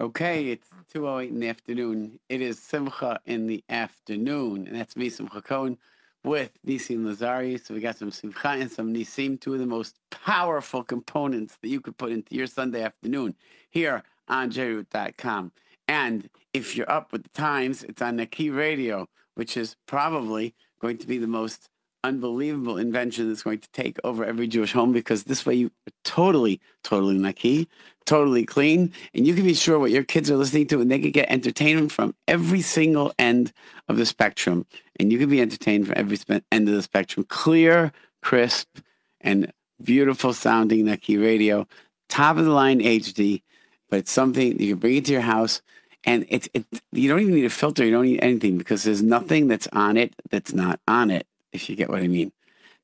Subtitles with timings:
[0.00, 2.18] Okay, it's 2.08 in the afternoon.
[2.30, 5.76] It is Simcha in the afternoon, and that's me, Simcha Cohen,
[6.24, 7.62] with Nisim Lazari.
[7.62, 11.68] So we got some Simcha and some Nisim, two of the most powerful components that
[11.68, 13.34] you could put into your Sunday afternoon
[13.68, 15.52] here on jroot.com.
[15.86, 20.96] And if you're up with the times, it's on Naki Radio, which is probably going
[20.98, 21.68] to be the most
[22.04, 25.92] unbelievable invention that's going to take over every Jewish home because this way you are
[26.04, 27.68] totally, totally naki,
[28.06, 30.98] totally clean, and you can be sure what your kids are listening to, and they
[30.98, 33.52] can get entertainment from every single end
[33.88, 34.66] of the spectrum,
[34.98, 36.18] and you can be entertained from every
[36.50, 37.24] end of the spectrum.
[37.28, 38.78] Clear, crisp,
[39.20, 41.66] and beautiful sounding naki radio,
[42.08, 43.42] top of the line HD,
[43.90, 45.62] but it's something you can bring it to your house.
[46.04, 47.84] And it's it, you don't even need a filter.
[47.84, 51.68] You don't need anything because there's nothing that's on it that's not on it if
[51.68, 52.32] you get what I mean.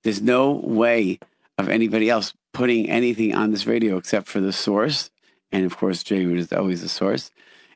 [0.03, 1.19] There's no way
[1.57, 5.11] of anybody else putting anything on this radio except for the source.
[5.51, 7.31] And of course, J Root is always the source.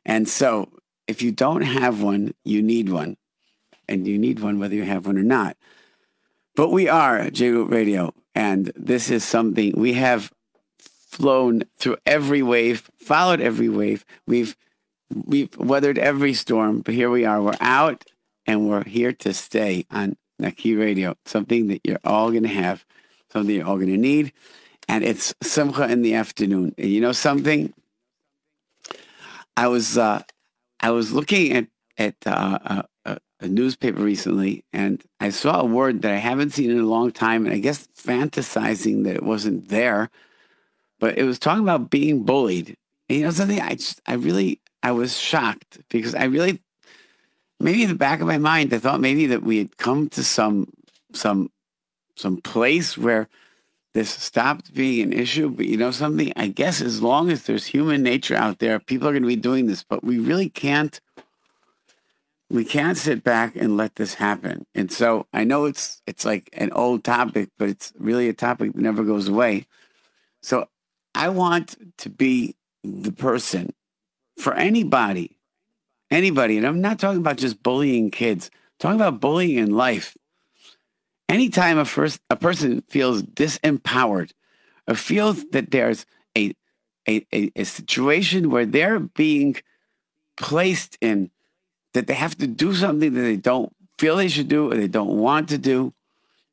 [0.05, 0.69] And so
[1.07, 3.17] if you don't have one, you need one.
[3.87, 5.57] And you need one whether you have one or not.
[6.55, 8.13] But we are J Root Radio.
[8.35, 10.31] And this is something we have
[10.77, 14.05] flown through every wave, followed every wave.
[14.25, 14.55] We've
[15.13, 17.41] we've weathered every storm, but here we are.
[17.41, 18.05] We're out
[18.47, 22.85] and we're here to stay on Naki Radio, something that you're all going to have,
[23.31, 24.33] something you're all going to need.
[24.87, 26.75] And it's Simcha in the afternoon.
[26.77, 27.73] And you know something?
[29.55, 30.23] I was uh,
[30.79, 36.01] I was looking at at uh, a, a newspaper recently, and I saw a word
[36.01, 39.69] that I haven't seen in a long time, and I guess fantasizing that it wasn't
[39.69, 40.09] there,
[40.99, 42.75] but it was talking about being bullied.
[43.09, 43.61] And you know something?
[43.61, 46.61] I just I really I was shocked because I really
[47.63, 50.23] maybe in the back of my mind, I thought maybe that we had come to
[50.23, 50.67] some
[51.13, 51.51] some
[52.15, 53.29] some place where
[53.93, 55.49] this stopped being an issue.
[55.49, 56.33] But you know something?
[56.35, 59.35] I guess as long as there's human nature out there, people are going to be
[59.35, 59.83] doing this.
[59.83, 60.99] But we really can't.
[62.49, 64.67] We can't sit back and let this happen.
[64.75, 68.73] And so I know it's it's like an old topic, but it's really a topic
[68.73, 69.65] that never goes away.
[70.41, 70.67] So
[71.15, 73.73] I want to be the person
[74.37, 75.37] for anybody
[76.13, 80.15] anybody, and I'm not talking about just bullying kids, I'm talking about bullying in life.
[81.27, 84.31] Anytime a first a person feels disempowered
[84.87, 86.05] or feels that there's
[86.37, 86.53] a,
[87.09, 89.55] a, a, a situation where they're being
[90.37, 91.31] placed in
[91.93, 94.87] that they have to do something that they don't feel they should do or they
[94.87, 95.93] don't want to do,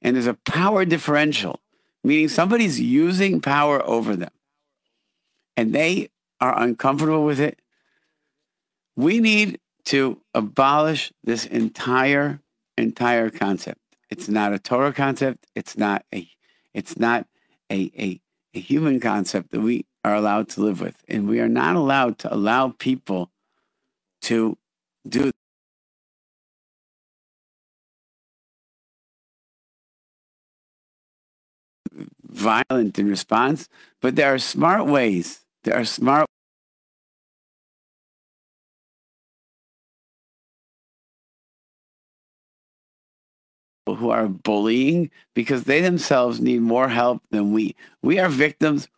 [0.02, 1.60] and there's a power differential,
[2.02, 4.32] meaning somebody's using power over them,
[5.56, 6.08] and they
[6.40, 7.58] are uncomfortable with it
[8.96, 12.40] we need to abolish this entire
[12.76, 13.80] entire concept.
[14.10, 15.46] It's not a Torah concept.
[15.54, 16.28] It's not a
[16.74, 17.26] it's not
[17.70, 18.20] a, a,
[18.54, 21.02] a human concept that we are allowed to live with.
[21.08, 23.30] And we are not allowed to allow people
[24.22, 24.56] to
[25.08, 25.30] do
[32.22, 33.68] violent in response,
[34.00, 35.40] but there are smart ways.
[35.64, 36.29] There are smart
[44.10, 47.74] are bullying because they themselves need more help than we.
[48.02, 48.88] We are victims.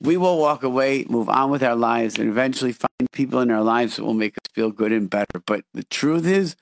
[0.00, 3.62] We will walk away, move on with our lives, and eventually find people in our
[3.62, 5.42] lives that will make us feel good and better.
[5.44, 6.56] But the truth is,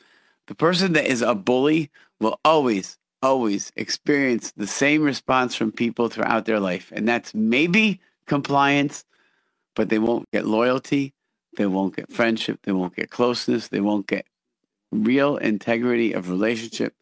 [0.48, 1.90] the person that is a bully
[2.20, 6.90] will always, always experience the same response from people throughout their life.
[6.94, 9.04] And that's maybe compliance,
[9.76, 11.14] but they won't get loyalty.
[11.56, 12.60] They won't get friendship.
[12.62, 13.68] They won't get closeness.
[13.68, 14.26] They won't get
[14.90, 16.94] real integrity of relationship.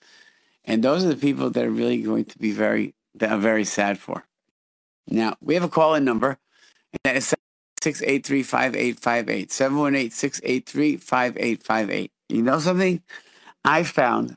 [0.67, 3.99] And those are the people that are really going to be very, that very sad
[3.99, 4.25] for.
[5.07, 6.39] Now, we have a call in number,
[6.93, 7.35] and that is
[7.81, 9.53] 683 5858.
[9.53, 12.11] 718 683 5858.
[12.29, 13.03] You know something?
[13.65, 14.37] I found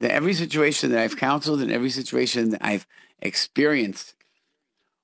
[0.00, 2.86] that every situation that I've counseled and every situation that I've
[3.20, 4.14] experienced,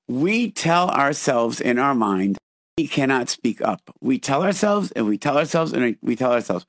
[0.07, 2.37] we tell ourselves in our mind,
[2.77, 3.81] we cannot speak up.
[4.01, 6.65] We tell ourselves and we tell ourselves and we tell ourselves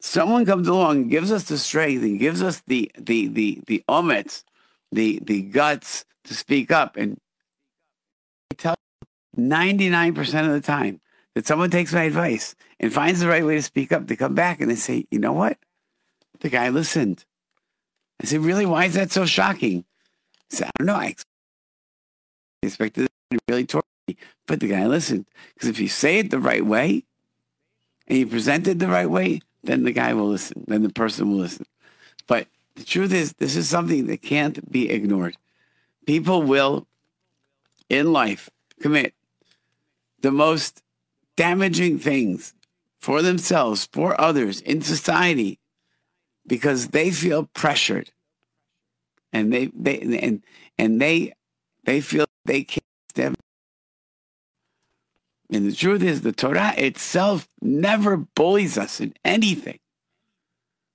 [0.00, 3.84] someone comes along and gives us the strength and gives us the the the the
[3.88, 4.44] ometz,
[4.90, 6.96] the the guts to speak up.
[6.96, 7.18] And
[8.50, 8.74] I tell
[9.36, 11.00] ninety nine percent of the time
[11.34, 14.34] that someone takes my advice and finds the right way to speak up, they come
[14.34, 15.56] back and they say, you know what?
[16.40, 17.24] The guy listened.
[18.20, 18.66] I said, really?
[18.66, 19.84] Why is that so shocking?
[20.52, 20.94] I said, I don't know.
[20.94, 21.14] I
[22.62, 23.80] expected it really me,
[24.46, 25.26] but the guy listened.
[25.54, 27.04] Because if you say it the right way
[28.08, 31.30] and you present it the right way, then the guy will listen, then the person
[31.30, 31.66] will listen.
[32.26, 35.36] But the truth is, this is something that can't be ignored.
[36.06, 36.86] People will,
[37.88, 38.50] in life,
[38.80, 39.14] commit
[40.20, 40.82] the most
[41.36, 42.54] damaging things
[42.98, 45.58] for themselves, for others in society,
[46.46, 48.10] because they feel pressured,
[49.32, 50.42] and they they and
[50.78, 51.32] and they
[51.84, 53.36] they feel they can't.
[55.52, 59.78] And the truth is, the Torah itself never bullies us in anything.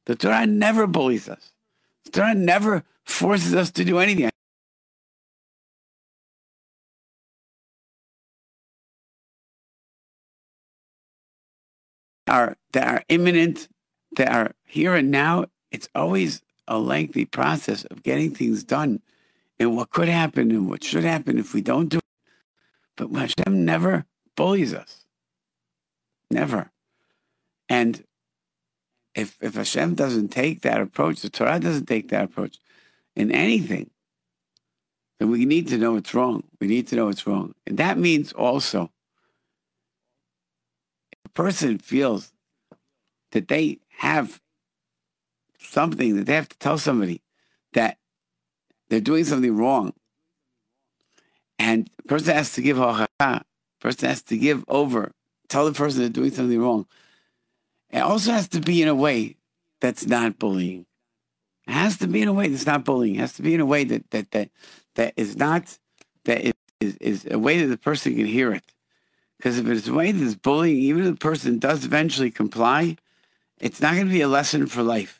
[0.08, 1.52] The Torah never bullies us.
[2.06, 4.32] The Torah never forces us to do anything.
[12.26, 13.70] Are that are imminent,
[14.18, 15.46] that are here and now.
[15.72, 19.02] It's always a lengthy process of getting things done,
[19.60, 22.04] and what could happen and what should happen if we don't do it.
[22.96, 24.06] But Hashem never
[24.38, 25.06] bullies us,
[26.32, 26.72] never.
[27.68, 28.02] And
[29.14, 32.60] if if Hashem doesn't take that approach, the Torah doesn't take that approach
[33.18, 33.90] in anything,
[35.20, 36.44] then we need to know it's wrong.
[36.62, 37.54] We need to know it's wrong.
[37.66, 38.92] And that means also
[41.12, 42.32] if a person feels
[43.32, 44.40] that they have
[45.60, 47.22] something that they have to tell somebody
[47.74, 47.98] that
[48.90, 49.94] they're doing something wrong.
[51.60, 53.42] And the person has to give hochara,
[53.80, 55.12] person has to give over,
[55.50, 56.86] tell the person they're doing something wrong.
[57.90, 59.38] It also has to be in a way
[59.80, 60.86] that's not bullying.
[61.68, 63.16] It has to be in a way that's not bullying.
[63.16, 64.50] It has to be in a way that that that
[64.96, 65.78] that is not
[66.26, 68.64] that is is, is a way that the person can hear it.
[69.38, 72.98] Because if it's a way that's bullying, even if the person does eventually comply,
[73.60, 75.20] it's not going to be a lesson for life.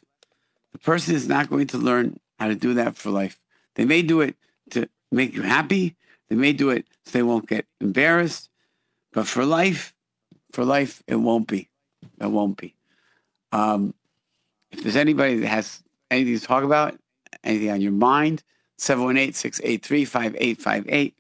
[0.72, 3.40] The person is not going to learn how to do that for life.
[3.76, 4.36] They may do it
[4.72, 5.96] to make you happy.
[6.30, 8.50] They may do it so they won't get embarrassed.
[9.14, 9.94] But for life,
[10.52, 11.70] for life, it won't be.
[12.20, 12.76] It won't be.
[13.52, 13.94] Um,
[14.72, 16.98] if there's anybody that has anything to talk about,
[17.44, 18.44] anything on your mind,
[18.78, 21.16] 718 683 5858.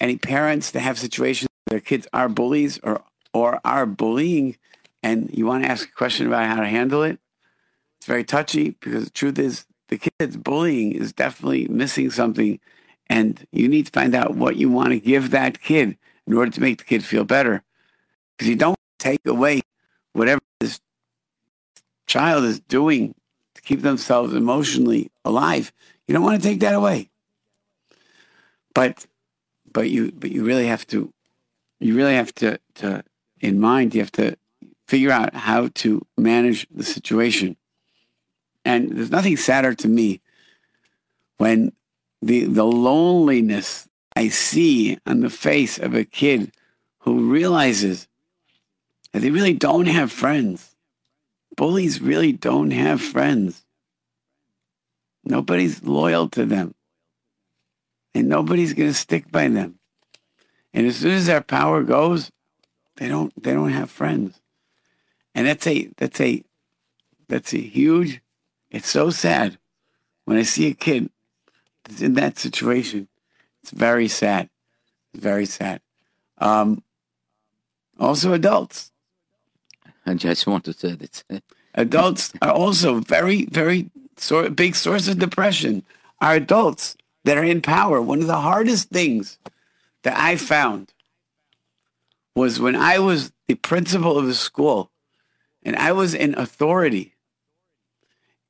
[0.00, 3.02] Any parents that have situations where their kids are bullies or,
[3.32, 4.56] or are bullying,
[5.02, 7.18] and you want to ask a question about how to handle it,
[7.98, 12.58] it's very touchy because the truth is the kid's bullying is definitely missing something.
[13.10, 15.98] And you need to find out what you want to give that kid
[16.28, 17.64] in order to make the kid feel better.
[18.38, 19.62] Because you don't take away
[20.12, 20.80] whatever this
[22.06, 23.16] child is doing
[23.56, 25.72] to keep themselves emotionally alive.
[26.06, 27.10] You don't want to take that away.
[28.74, 29.06] But
[29.72, 31.12] but you but you really have to
[31.80, 33.02] you really have to, to
[33.40, 34.36] in mind you have to
[34.86, 37.56] figure out how to manage the situation.
[38.64, 40.20] And there's nothing sadder to me
[41.38, 41.72] when
[42.22, 46.52] the the loneliness I see on the face of a kid
[47.00, 48.08] who realizes
[49.12, 50.74] that they really don't have friends.
[51.56, 53.64] Bullies really don't have friends.
[55.24, 56.74] Nobody's loyal to them.
[58.14, 59.78] And nobody's going to stick by them.
[60.72, 62.30] And as soon as their power goes,
[62.96, 64.40] they don't they don't have friends.
[65.34, 66.42] And that's a that's a
[67.28, 68.20] that's a huge
[68.70, 69.58] it's so sad
[70.24, 71.10] when I see a kid
[71.98, 73.08] in that situation.
[73.62, 74.48] It's very sad.
[75.12, 75.80] It's very sad.
[76.38, 76.82] Um,
[77.98, 78.92] also, adults.
[80.06, 81.42] I just want to say that
[81.74, 85.82] adults are also very, very so, big source of depression.
[86.20, 88.00] Are adults that are in power.
[88.00, 89.38] One of the hardest things
[90.02, 90.92] that I found
[92.34, 94.90] was when I was the principal of a school
[95.62, 97.14] and I was in authority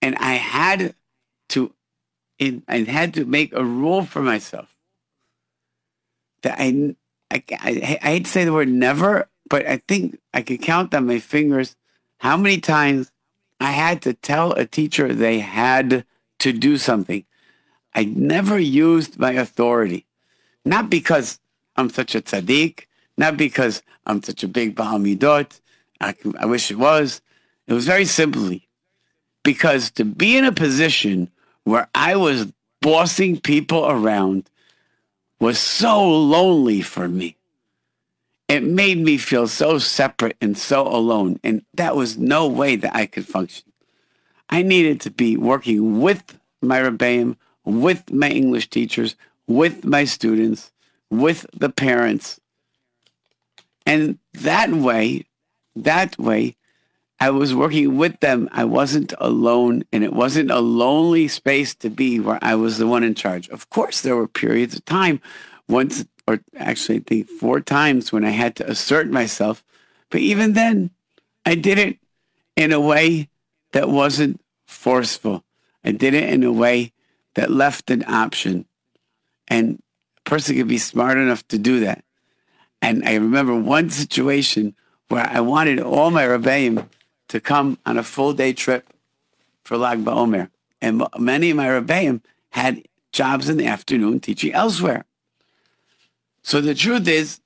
[0.01, 0.95] and I had
[1.51, 1.75] to
[2.41, 4.75] in, I had to make a rule for myself
[6.43, 6.97] that I,
[7.31, 10.95] I, I, I hate to say the word never, but I think I could count
[10.95, 11.77] on my fingers
[12.19, 13.13] how many times
[13.61, 16.05] I had to tell a teacher they had
[16.41, 17.25] to do something.
[17.95, 20.07] I never used my authority,
[20.65, 21.39] not because
[21.77, 22.87] I'm such a tzaddik,
[23.19, 25.61] not because I'm such a big Baal Midot.
[26.01, 27.21] I, I wish it was.
[27.67, 28.69] It was very simply
[29.43, 31.31] because to be in a position
[31.65, 34.49] where I was bossing people around
[35.39, 37.37] was so lonely for me.
[38.49, 41.39] It made me feel so separate and so alone.
[41.45, 43.71] And that was no way that I could function.
[44.49, 49.15] I needed to be working with my Rebbeim, with my English teachers,
[49.47, 50.73] with my students,
[51.11, 52.41] with the parents.
[53.87, 55.27] And that way,
[55.77, 56.57] that way,
[57.21, 58.49] I was working with them.
[58.51, 62.87] I wasn't alone, and it wasn't a lonely space to be where I was the
[62.87, 63.49] one in charge.
[63.51, 65.21] Of course, there were periods of time,
[65.69, 69.65] once or actually, I think four times when I had to assert myself.
[70.11, 70.91] But even then,
[71.45, 71.99] I did it
[72.57, 73.29] in a way
[73.73, 75.45] that wasn't forceful.
[75.85, 76.93] I did it in a way
[77.35, 78.67] that left an option.
[79.49, 79.83] And
[80.19, 82.05] a person could be smart enough to do that.
[82.81, 84.75] And I remember one situation
[85.09, 86.87] where I wanted all my Rebbeim
[87.31, 88.93] to come on a full day trip
[89.65, 90.51] for Lag BaOmer.
[90.83, 92.83] And many of my Rebbeim had
[93.13, 95.05] jobs in the afternoon teaching elsewhere.
[96.43, 97.41] So the truth is,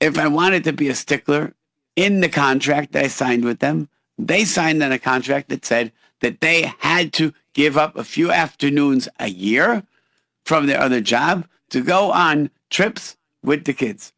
[0.00, 1.54] if I wanted to be a stickler
[1.94, 5.92] in the contract that I signed with them, they signed on a contract that said
[6.20, 9.84] that they had to give up a few afternoons a year
[10.44, 14.12] from their other job to go on trips with the kids.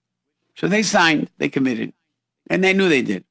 [0.54, 1.92] So they signed, they committed,
[2.48, 3.24] and they knew they did.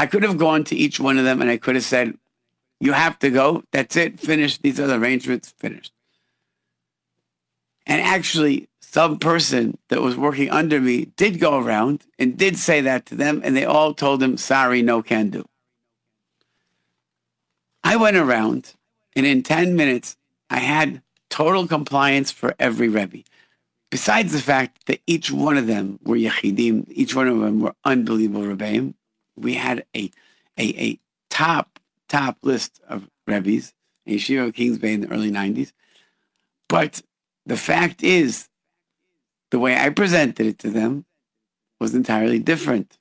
[0.00, 2.16] I could have gone to each one of them and I could have said,
[2.80, 3.64] You have to go.
[3.70, 4.18] That's it.
[4.18, 4.62] Finished.
[4.62, 5.52] These are the arrangements.
[5.58, 5.92] Finished.
[7.84, 12.80] And actually, some person that was working under me did go around and did say
[12.80, 15.46] that to them, and they all told him, Sorry, no can do.
[17.84, 18.76] I went around,
[19.14, 20.16] and in 10 minutes,
[20.48, 23.24] I had total compliance for every Rebbe.
[23.90, 27.74] Besides the fact that each one of them were Yechidim, each one of them were
[27.84, 28.94] unbelievable Rebbeim,
[29.36, 30.10] we had a,
[30.58, 33.72] a, a top, top list of Rebbe's
[34.06, 35.72] in Yeshiva Kings Bay in the early 90s.
[36.68, 37.02] But
[37.46, 38.48] the fact is,
[39.50, 41.04] the way I presented it to them
[41.80, 42.96] was entirely different.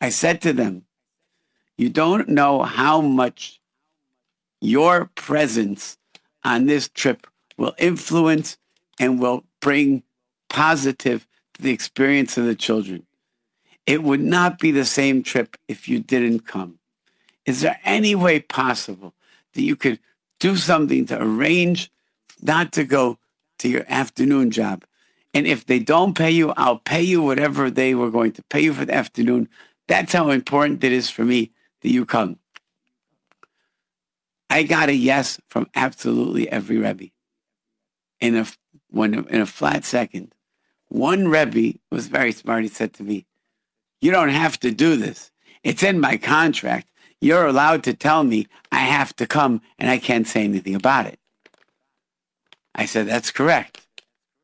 [0.00, 0.84] I said to them,
[1.76, 3.60] You don't know how much
[4.60, 5.98] your presence
[6.44, 8.56] on this trip will influence
[8.98, 10.02] and will bring
[10.48, 13.06] positive to the experience of the children.
[13.86, 16.78] It would not be the same trip if you didn't come.
[17.44, 19.14] Is there any way possible
[19.54, 19.98] that you could
[20.38, 21.90] do something to arrange
[22.40, 23.18] not to go
[23.58, 24.84] to your afternoon job?
[25.34, 28.60] And if they don't pay you, I'll pay you whatever they were going to pay
[28.60, 29.48] you for the afternoon.
[29.88, 32.38] That's how important it is for me that you come.
[34.48, 37.10] I got a yes from absolutely every Rebbe
[38.20, 38.46] in a
[38.90, 40.34] when in a flat second.
[40.88, 42.62] One Rebbe was very smart.
[42.62, 43.26] He said to me,
[44.02, 45.30] "You don't have to do this.
[45.62, 46.88] It's in my contract.
[47.20, 51.06] You're allowed to tell me I have to come, and I can't say anything about
[51.06, 51.18] it."
[52.74, 53.80] I said, "That's correct,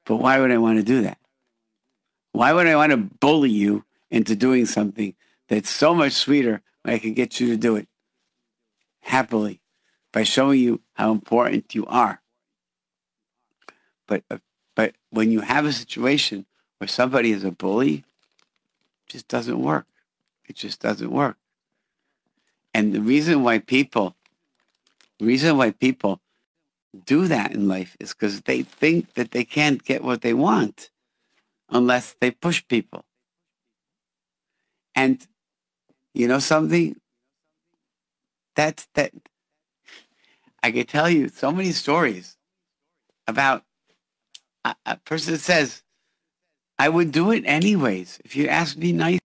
[0.07, 1.19] but why would I want to do that?
[2.33, 5.15] Why would I want to bully you into doing something
[5.49, 7.89] that's so much sweeter when I can get you to do it
[9.03, 9.61] happily?"
[10.13, 12.21] by showing you how important you are.
[14.07, 14.39] But uh,
[14.75, 16.47] but when you have a situation
[16.79, 18.05] where somebody is a bully,
[19.09, 19.87] just doesn't work.
[20.49, 21.37] It just doesn't work.
[22.75, 24.17] And the reason why people,
[25.21, 26.21] reason why people
[27.05, 30.91] do that in life is because they think that they can't get what they want
[31.71, 33.05] unless they push people.
[34.95, 35.27] And
[36.15, 36.97] you know something?
[38.57, 39.13] That's that
[40.63, 42.37] I could tell you so many stories
[43.27, 43.65] about
[44.65, 45.83] a, a person says,
[46.79, 48.21] I would do it anyways.
[48.25, 49.19] If you ask me nice,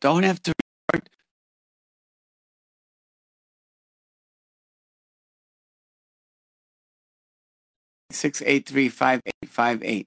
[0.00, 0.52] don't have to
[0.92, 1.08] report.
[8.10, 10.06] Six eight three five eight five eight.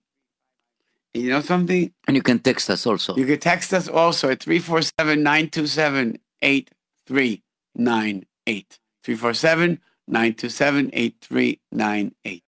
[1.14, 1.94] You know something?
[2.08, 3.16] And you can text us also.
[3.16, 8.80] You can text us also at 347 927 8398.
[9.04, 12.44] 347 927 8398.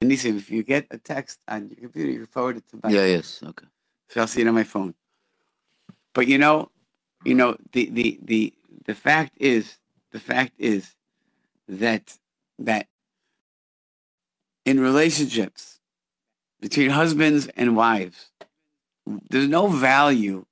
[0.00, 2.90] And listen, if you get a text on your computer, you forward it to my
[2.90, 3.40] Yeah, yes.
[3.44, 3.66] Okay.
[4.08, 4.94] So I'll see it on my phone.
[6.14, 6.70] But you know,
[7.24, 8.54] you know, the the the
[8.86, 9.76] the fact is
[10.12, 10.94] the fact is
[11.68, 12.18] that
[12.58, 12.88] that
[14.64, 15.80] in relationships
[16.60, 18.30] between husbands and wives,
[19.30, 20.44] there's no value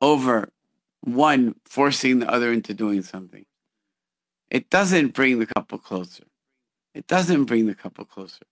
[0.00, 0.50] over
[1.00, 3.44] one forcing the other into doing something.
[4.50, 6.24] It doesn't bring the couple closer.
[6.94, 8.44] It doesn't bring the couple closer.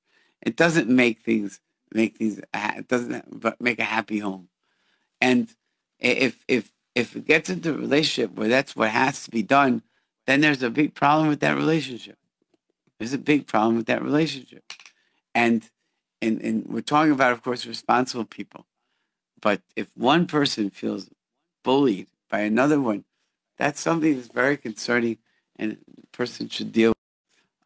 [0.42, 1.60] It doesn't make things
[1.94, 2.40] make things.
[2.52, 4.48] It doesn't make a happy home.
[5.20, 5.48] And
[5.98, 9.82] if if if it gets into a relationship where that's what has to be done,
[10.26, 12.18] then there's a big problem with that relationship.
[12.98, 14.64] There's a big problem with that relationship.
[15.34, 15.68] And
[16.22, 18.66] and, and we're talking about, of course, responsible people.
[19.40, 21.10] But if one person feels
[21.62, 23.04] bullied by another one,
[23.58, 25.18] that's something that's very concerning
[25.56, 25.78] and
[26.12, 26.94] person should deal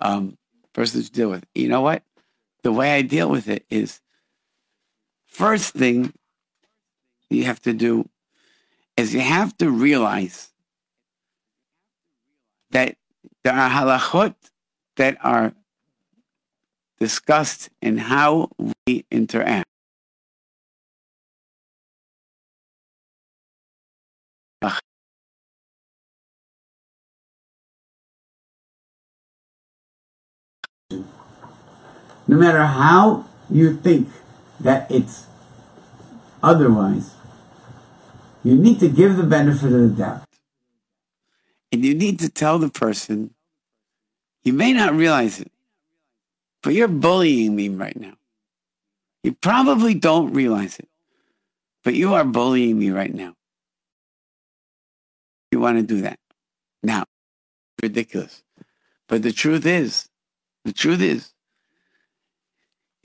[0.00, 0.36] um
[0.72, 1.46] person should deal with.
[1.54, 2.02] You know what?
[2.62, 4.00] The way I deal with it is
[5.28, 6.12] first thing
[7.30, 8.08] you have to do
[8.96, 10.50] is you have to realize
[12.70, 12.96] that
[13.44, 14.34] there are halachot
[14.96, 15.52] that are
[16.98, 18.48] discussed in how
[18.86, 19.68] we interact.
[32.28, 34.06] no matter how you think
[34.60, 35.28] that it's
[36.42, 37.14] Otherwise,
[38.44, 40.24] you need to give the benefit of the doubt.
[41.72, 43.34] And you need to tell the person,
[44.44, 45.50] you may not realize it,
[46.62, 48.14] but you're bullying me right now.
[49.22, 50.88] You probably don't realize it,
[51.82, 53.34] but you are bullying me right now.
[55.50, 56.18] You want to do that.
[56.82, 57.04] Now,
[57.82, 58.42] ridiculous.
[59.08, 60.08] But the truth is,
[60.64, 61.32] the truth is,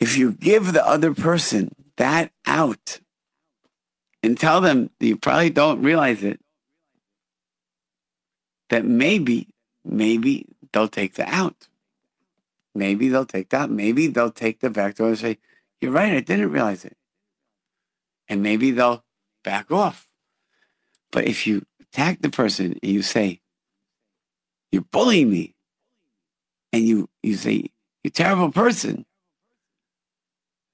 [0.04, 3.00] if you give the other person that out
[4.22, 6.42] and tell them you probably don't realize it,
[8.70, 9.48] that maybe,
[9.86, 11.70] maybe they'll take the out.
[12.76, 13.70] Maybe they'll take that.
[13.70, 15.38] Maybe they'll take the back door and say,
[15.80, 16.98] You're right, I didn't realize it.
[18.28, 19.06] And maybe they'll
[19.42, 20.10] back off.
[21.14, 23.40] But if you attack the person and you say,
[24.70, 25.56] You're bullying me,
[26.74, 27.72] and you, you say,
[28.04, 29.06] You're a terrible person,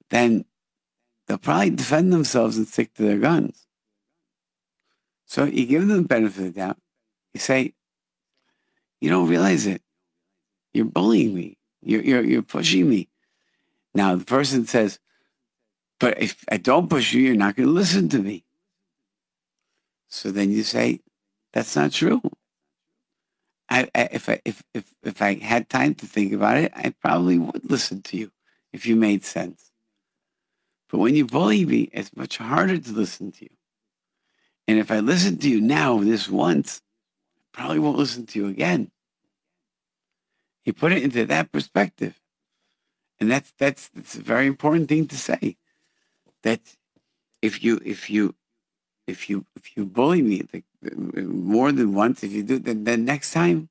[0.10, 0.46] then
[1.28, 3.68] they'll probably defend themselves and stick to their guns.
[5.26, 6.78] So you give them the benefit of the doubt.
[7.34, 7.74] You say,
[9.00, 9.84] You don't realize it.
[10.74, 11.58] You're bullying me.
[11.82, 13.10] You're, you're, you're pushing me.
[13.94, 15.00] Now, the person says,
[16.00, 18.44] But if I don't push you, you're not going to listen to me.
[20.08, 21.02] So then you say,
[21.54, 22.22] That's not true.
[23.70, 26.94] I, I, if, I, if, if, if I had time to think about it, I
[27.02, 28.32] probably would listen to you
[28.74, 29.69] if you made sense.
[30.90, 33.52] But when you bully me, it's much harder to listen to you.
[34.68, 36.82] And if I listen to you now, this once,
[37.38, 38.92] I probably won't listen to you again.
[40.66, 42.20] You put it into that perspective.
[43.20, 45.58] And that's that's that's a very important thing to say.
[46.44, 46.62] That
[47.42, 48.36] if you if you
[49.08, 50.66] if you if you bully me like,
[51.16, 53.70] more than once, if you do then then next time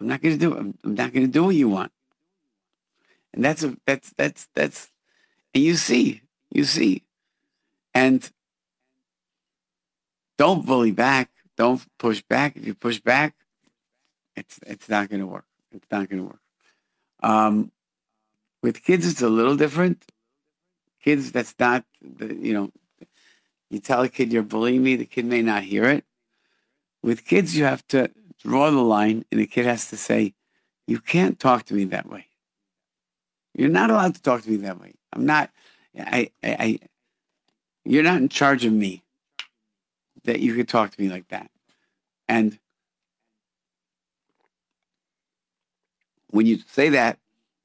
[0.00, 0.58] I'm not gonna do it.
[0.58, 1.92] I'm, I'm not gonna do what you want.
[3.32, 4.90] And that's a that's that's that's
[5.58, 7.04] you see, you see.
[7.94, 8.28] And
[10.36, 11.30] don't bully back.
[11.56, 12.56] Don't push back.
[12.56, 13.34] If you push back,
[14.36, 15.46] it's it's not going to work.
[15.72, 16.40] It's not going to work.
[17.22, 17.72] Um,
[18.62, 20.04] with kids, it's a little different.
[21.02, 22.70] Kids, that's not the, you know.
[23.70, 26.04] You tell a kid you're bullying me, the kid may not hear it.
[27.02, 30.34] With kids, you have to draw the line, and the kid has to say,
[30.86, 32.27] "You can't talk to me that way.
[33.58, 34.94] You're not allowed to talk to me that way.
[35.12, 35.50] I'm not.
[35.98, 36.78] I, I, I.
[37.84, 39.02] You're not in charge of me.
[40.24, 41.50] That you could talk to me like that,
[42.28, 42.58] and
[46.30, 47.18] when you say that,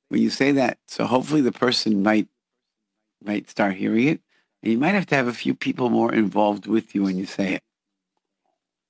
[0.10, 2.27] when you say that, so hopefully the person might
[3.23, 4.21] might start hearing it,
[4.62, 7.25] and you might have to have a few people more involved with you when you
[7.25, 7.63] say it.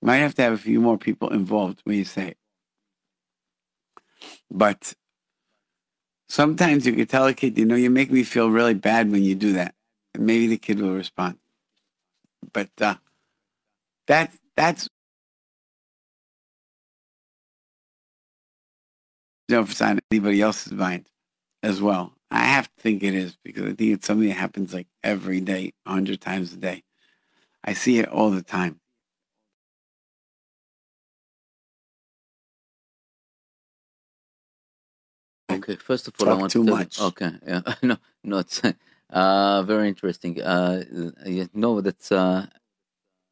[0.01, 2.37] You might have to have a few more people involved when you say it.
[4.51, 4.93] But
[6.34, 9.24] sometimes you can tell a kid, you know, you make me feel really bad when
[9.24, 9.76] you do that.
[10.15, 11.38] And maybe the kid will respond.
[12.52, 12.96] But uh,
[14.08, 14.89] that that's
[19.48, 21.08] you know, on anybody else's mind
[21.62, 22.13] as well.
[22.32, 25.39] I have to think it is because I think it's something that happens like every
[25.39, 26.82] day, a hundred times a day.
[27.63, 28.80] I see it all the time.
[35.63, 36.99] Okay, first of all, Talk I want too to much.
[36.99, 37.95] Okay, yeah, no,
[38.26, 38.62] no, it's
[39.10, 40.41] uh, very interesting.
[40.41, 40.84] Uh,
[41.26, 42.45] you know that's uh,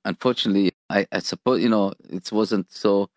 [0.06, 3.10] unfortunately, I, I suppose you know it wasn't so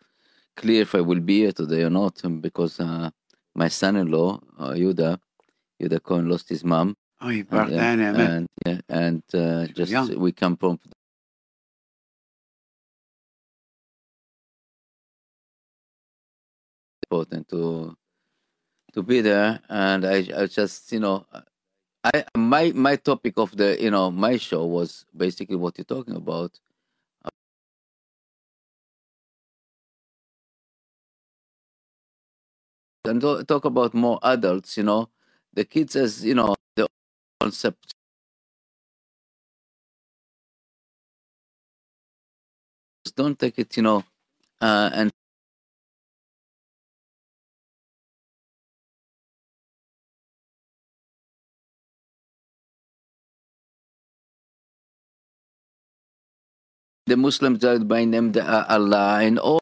[0.57, 3.11] clear if I will be here today or not um, because uh,
[3.55, 5.19] my son-in-law, uh, Yuda,
[5.81, 8.31] Yuda Cohen, lost his mom, Oh, you and brought that in, man.
[8.31, 10.19] and yeah, and uh, just young.
[10.19, 10.81] we come from
[17.09, 17.97] important to
[18.95, 21.27] to be there and I, I just you know
[22.05, 26.17] i my my topic of the you know my show was basically what you're talking
[26.17, 26.59] about.
[33.07, 35.09] And talk about more adults you know
[35.53, 36.87] the kids as you know the
[37.41, 37.95] concept.
[43.17, 44.05] Don't take it you know
[44.61, 45.11] uh, and
[57.07, 59.61] the muslims that by name the allah and all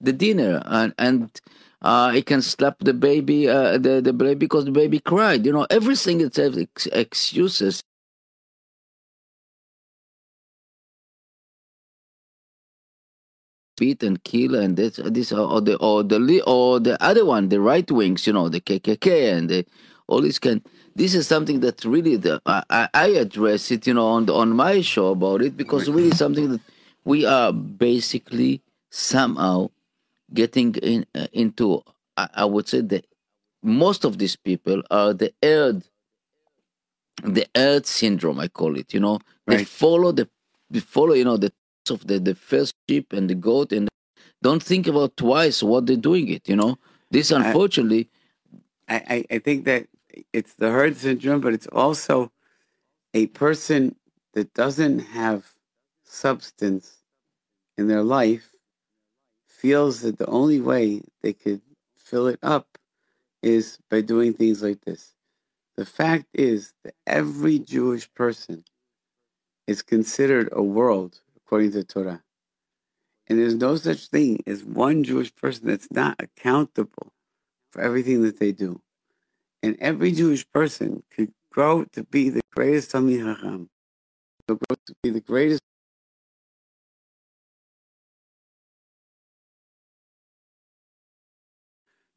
[0.00, 1.30] the dinner and and
[1.82, 5.52] uh, he can slap the baby uh, the the baby because the baby cried you
[5.52, 7.82] know everything it has ex- excuses
[13.82, 17.60] beat and kill, and this, this or the or the or the other one, the
[17.60, 19.66] right wings, you know, the KKK and the,
[20.06, 20.62] all this can.
[20.94, 24.50] This is something that really the, I, I address it, you know, on the, on
[24.54, 26.60] my show about it because really something that
[27.04, 29.70] we are basically somehow
[30.32, 31.82] getting in, uh, into.
[32.16, 33.06] I, I would say that
[33.62, 35.82] most of these people are the Erd,
[37.24, 38.38] the Erd syndrome.
[38.38, 38.94] I call it.
[38.94, 40.28] You know, they follow the,
[40.70, 41.52] they follow you know the
[41.90, 43.88] of the the first sheep and the goat and
[44.42, 46.48] don't think about twice what they're doing it.
[46.48, 46.76] You know,
[47.10, 48.10] this unfortunately.
[48.88, 49.86] I, I, I think that
[50.32, 52.32] it's the herd syndrome, but it's also
[53.14, 53.96] a person
[54.34, 55.46] that doesn't have
[56.04, 56.98] substance
[57.78, 58.50] in their life
[59.46, 61.60] feels that the only way they could
[61.96, 62.78] fill it up
[63.42, 65.14] is by doing things like this.
[65.76, 68.64] The fact is that every Jewish person
[69.66, 71.20] is considered a world
[71.52, 72.22] according to the Torah.
[73.28, 77.12] And there's no such thing as one Jewish person that's not accountable
[77.70, 78.80] for everything that they do.
[79.62, 83.68] And every Jewish person could grow to be the greatest Talmid Chacham,
[84.48, 85.60] could grow to be the greatest.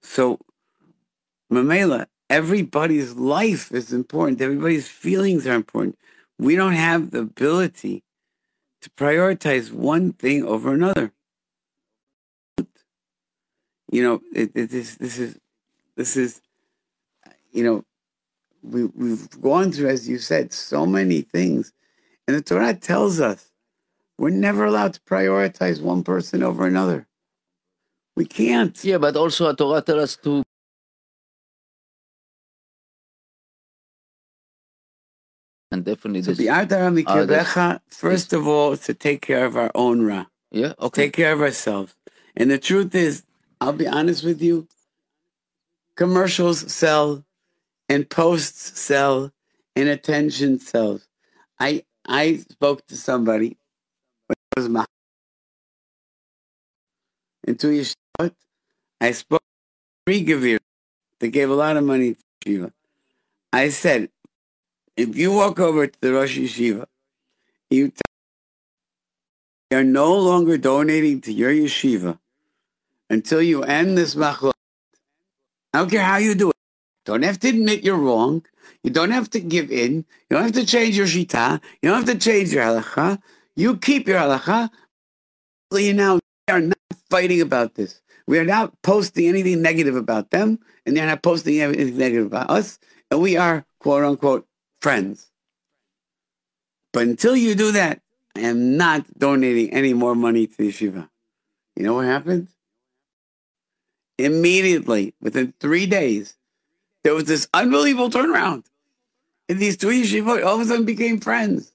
[0.02, 0.40] So,
[1.52, 4.40] Mamela, everybody's life is important.
[4.40, 5.98] Everybody's feelings are important.
[6.40, 8.06] We don't have the ability
[8.86, 11.12] to prioritize one thing over another.
[13.92, 15.40] You know, it, it, this, this is,
[15.98, 16.42] this is,
[17.52, 17.84] you know,
[18.62, 21.74] we, we've gone through, as you said, so many things.
[22.28, 23.52] And the Torah tells us
[24.20, 27.08] we're never allowed to prioritize one person over another.
[28.16, 28.82] We can't.
[28.84, 30.44] Yeah, but also a Torah tells us to
[35.86, 36.40] definitely So this.
[36.40, 40.02] the Ardara Uh, that's- Mikebecha, first of all, is to take care of our own
[40.02, 40.26] Ra.
[40.52, 41.04] yeah, okay.
[41.04, 41.96] Take care of ourselves.
[42.36, 43.24] And the truth is,
[43.62, 44.68] I'll be honest with you,
[45.96, 47.24] commercials sell
[47.88, 49.32] and posts sell
[49.76, 51.08] and attention sells.
[51.60, 53.58] I I spoke to somebody
[54.28, 54.86] when it was my
[57.48, 58.34] into Yeshivot.
[59.02, 60.60] I spoke to three Gavir
[61.20, 62.20] that gave a lot of money to
[62.50, 62.72] Yeshiva.
[63.54, 64.10] I said,
[64.98, 66.86] if you walk over to the Rosh Yeshiva,
[67.70, 68.02] you tell
[69.72, 72.20] you're no longer donating to your yeshiva
[73.10, 74.54] until you end this machlok.
[75.74, 76.56] I don't care how you do it.
[77.06, 78.46] Don't have to admit you're wrong.
[78.84, 80.06] You don't have to give in.
[80.30, 81.62] You don't have to change your shita.
[81.82, 83.20] You don't have to change your halacha.
[83.56, 84.70] You keep your halacha.
[85.74, 86.78] You now we are not
[87.10, 88.02] fighting about this.
[88.28, 92.50] We are not posting anything negative about them, and they're not posting anything negative about
[92.50, 92.80] us.
[93.12, 94.48] And we are quote unquote
[94.86, 95.32] friends.
[96.94, 98.02] But until you do that,
[98.36, 101.10] I am not donating any more money to yeshiva.
[101.76, 102.50] You know what happened?
[104.20, 106.38] Immediately, within three days,
[107.04, 108.66] there was this unbelievable turnaround.
[109.50, 111.74] And these two yeshivot all of a sudden became friends.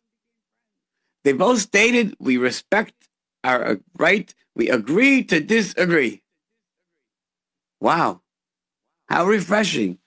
[1.24, 2.94] They both stated, we respect
[3.42, 6.22] our uh, right, we agree to disagree.
[7.80, 8.20] Wow.
[9.08, 9.98] How refreshing.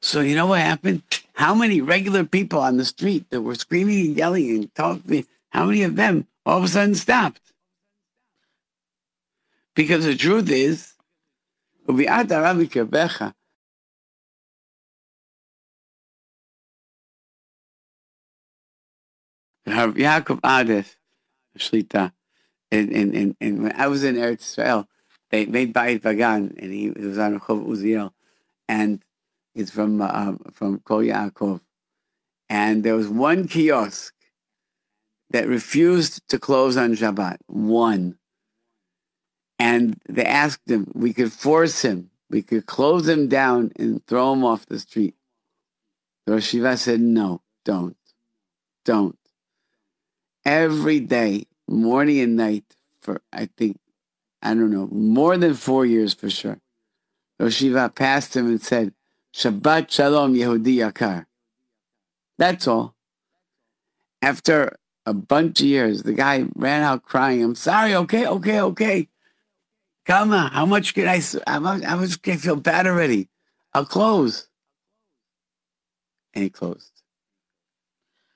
[0.00, 1.02] So you know what happened?
[1.36, 5.66] How many regular people on the street that were screaming and yelling and talking, how
[5.66, 7.52] many of them all of a sudden stopped?
[9.74, 10.94] Because the truth is,
[19.66, 20.96] Yaakov Ades,
[21.58, 22.12] Shlita,
[22.70, 24.88] and, and, and, and when I was in Eretz Israel,
[25.28, 28.12] they made Bayit Vagan, and he, he was on Rehov Uziel,
[28.70, 29.04] and
[29.56, 31.02] it's from uh, from Kol
[32.48, 34.14] and there was one kiosk
[35.30, 38.18] that refused to close on Shabbat, one,
[39.58, 44.32] and they asked him, we could force him, we could close him down and throw
[44.32, 45.14] him off the street.
[46.26, 47.96] The Rosh Yeshiva said, no, don't,
[48.84, 49.18] don't.
[50.44, 53.78] Every day, morning and night, for I think,
[54.42, 56.60] I don't know, more than four years for sure.
[57.40, 58.92] Rosh Yeshiva passed him and said,
[59.36, 61.26] Shabbat Shalom Yehudi Yakar.
[62.38, 62.94] That's all.
[64.22, 67.42] After a bunch of years, the guy ran out crying.
[67.44, 67.94] I'm sorry.
[67.94, 69.08] Okay, okay, okay.
[70.06, 70.50] Come on.
[70.52, 71.20] How much can I?
[71.46, 71.82] How much?
[71.82, 73.28] How much can I feel bad already?
[73.74, 74.48] I'll close.
[76.32, 76.90] And he closed.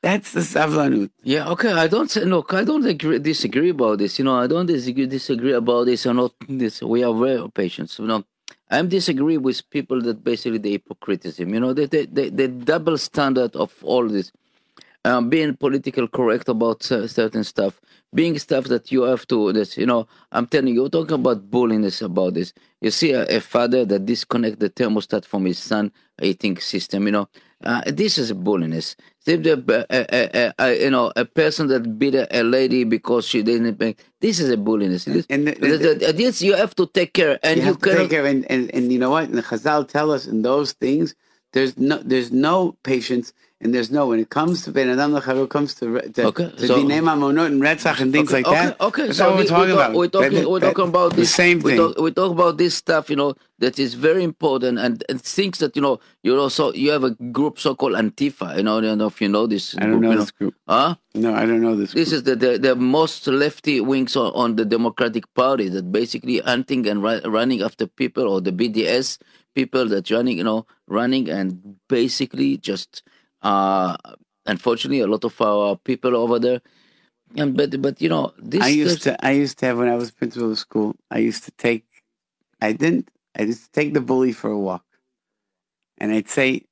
[0.02, 1.10] That's the savlanut.
[1.22, 1.72] Yeah, okay.
[1.72, 2.52] I don't say look.
[2.52, 4.18] I don't agree, disagree about this.
[4.18, 6.04] You know, I don't disagree, disagree about this.
[6.04, 6.82] or not this.
[6.82, 7.98] We are very patient.
[7.98, 8.24] You know,
[8.70, 11.52] I'm disagree with people that basically the hypocritism.
[11.54, 14.32] You know, the the, the, the double standard of all this.
[15.04, 17.80] um, being political correct about certain stuff,
[18.14, 19.52] being stuff that you have to.
[19.52, 22.52] This, you know, I'm telling you, talking about bulliness about this.
[22.80, 27.06] You see a, a father that disconnect the thermostat from his son eating system.
[27.06, 27.28] You know,
[27.64, 28.96] uh, this is bulliness.
[29.26, 33.76] The, uh, uh, you know, a person that beat a, a, lady because she didn't
[33.76, 33.94] pay.
[34.20, 35.04] This is a bulliness.
[35.04, 38.10] This, and the, the, this you have to take care, and you, you cannot, take
[38.10, 38.26] care.
[38.26, 39.24] And, and, and you know what?
[39.24, 41.14] And the Chazal tell us in those things,
[41.52, 45.48] there's no there's no patience and there's no when it comes to Ben Adam Lechavero
[45.48, 48.80] comes to to, okay, to so, Dinei Mamonot and Retzach and things okay, like that.
[48.80, 49.94] Okay, That's so what we're talking we about.
[49.94, 51.72] We're talking, that, we're talking about the this same thing.
[51.72, 55.20] We talk, we talk about this stuff, you know, that is very important and, and
[55.20, 58.56] things that you know you also you have a group so called Antifa.
[58.56, 59.76] You know, I don't know if you know this.
[59.76, 60.54] I don't group, know you this group.
[60.66, 60.94] Huh?
[61.14, 61.92] No, I don't know this.
[61.92, 62.16] This group.
[62.16, 66.86] is the, the, the most lefty wings on, on the Democratic Party that basically hunting
[66.86, 69.18] and ru- running after people or the BDS
[69.54, 73.02] people that running, you know, running and basically just
[73.42, 73.96] uh
[74.46, 76.60] unfortunately a lot of our people over there
[77.36, 79.94] and but but you know this I used to I used to have when I
[79.94, 81.84] was principal of school, I used to take
[82.60, 84.84] I didn't I used to take the bully for a walk.
[85.98, 86.64] And I'd say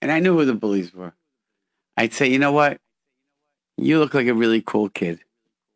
[0.00, 1.14] and I knew who the bullies were.
[1.96, 2.80] I'd say, you know what?
[3.76, 5.20] You look like a really cool kid.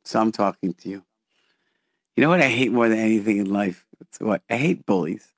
[0.04, 1.02] So I'm talking to you.
[2.16, 3.86] You know what I hate more than anything in life?
[4.00, 4.42] It's what?
[4.48, 5.32] I hate bullies.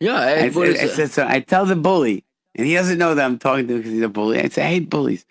[0.00, 0.80] yeah, I, I, hate bullies.
[0.80, 1.26] I, said so.
[1.26, 2.24] I tell the bully,
[2.56, 4.40] and he doesn't know that I'm talking to him because he's a bully.
[4.40, 5.26] I say, I hate bullies.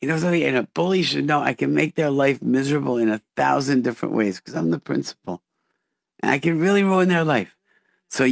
[0.00, 0.42] You know something?
[0.42, 4.14] And a bully should know I can make their life miserable in a thousand different
[4.14, 5.42] ways because I'm the principal.
[6.20, 7.56] And I can really ruin their life.
[8.08, 8.28] So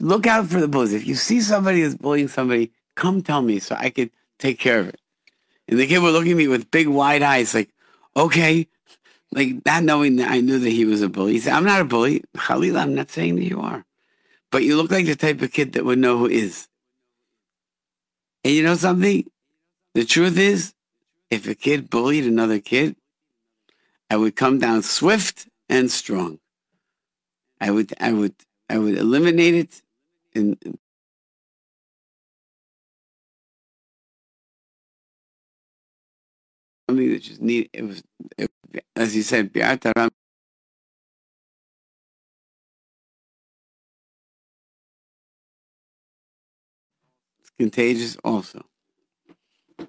[0.00, 0.92] look out for the bullies.
[0.92, 4.80] If you see somebody that's bullying somebody, come tell me so I could take care
[4.80, 5.00] of it.
[5.68, 7.70] And the kid would look at me with big wide eyes, like,
[8.16, 8.66] okay,
[9.30, 11.34] like not knowing that I knew that he was a bully.
[11.34, 12.24] He said, I'm not a bully.
[12.36, 13.84] Chalila, I'm not saying that you are.
[14.50, 16.66] But you look like the type of kid that would know who is.
[18.44, 19.30] And you know something?
[19.94, 20.74] The truth is,
[21.30, 22.96] if a kid bullied another kid,
[24.08, 26.40] I would come down swift and strong.
[27.60, 28.34] I would, I would,
[28.68, 29.82] I would eliminate it
[30.32, 30.56] in,
[36.88, 37.70] something that just need.
[37.72, 38.02] It was,
[38.36, 38.50] it,
[38.96, 39.52] as you said,
[47.58, 48.64] contagious also,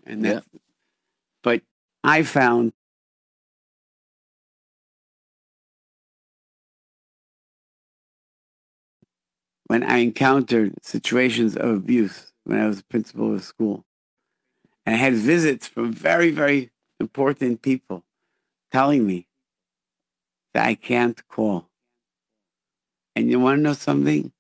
[0.05, 0.43] and that.
[0.51, 0.59] Yeah.
[1.43, 1.61] But
[2.03, 2.73] I found
[9.65, 13.85] when I encountered situations of abuse when I was principal of school,
[14.85, 18.03] and I had visits from very, very important people
[18.71, 19.27] telling me
[20.53, 21.69] that I can't call.
[23.15, 24.31] And you want to know something?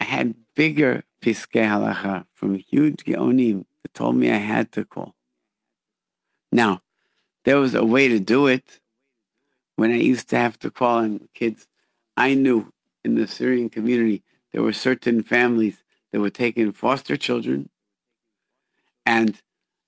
[0.00, 5.14] I had bigger piskei halacha from huge geonim that told me I had to call.
[6.50, 6.82] Now,
[7.44, 8.80] there was a way to do it.
[9.76, 11.68] When I used to have to call on kids,
[12.16, 12.72] I knew
[13.04, 17.68] in the Syrian community there were certain families that were taking foster children,
[19.06, 19.40] and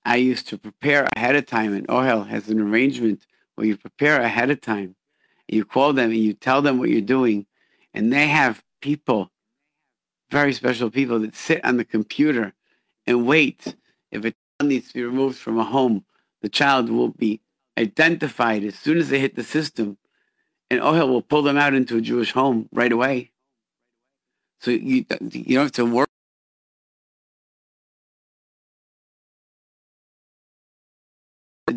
[0.05, 1.73] I used to prepare ahead of time.
[1.73, 4.95] And Ohel has an arrangement where you prepare ahead of time.
[5.47, 7.45] You call them and you tell them what you're doing,
[7.93, 9.29] and they have people,
[10.31, 12.53] very special people, that sit on the computer
[13.05, 13.75] and wait.
[14.11, 16.05] If a child needs to be removed from a home,
[16.41, 17.41] the child will be
[17.77, 19.97] identified as soon as they hit the system,
[20.69, 23.31] and Ohel will pull them out into a Jewish home right away.
[24.59, 26.09] So you you don't have to work.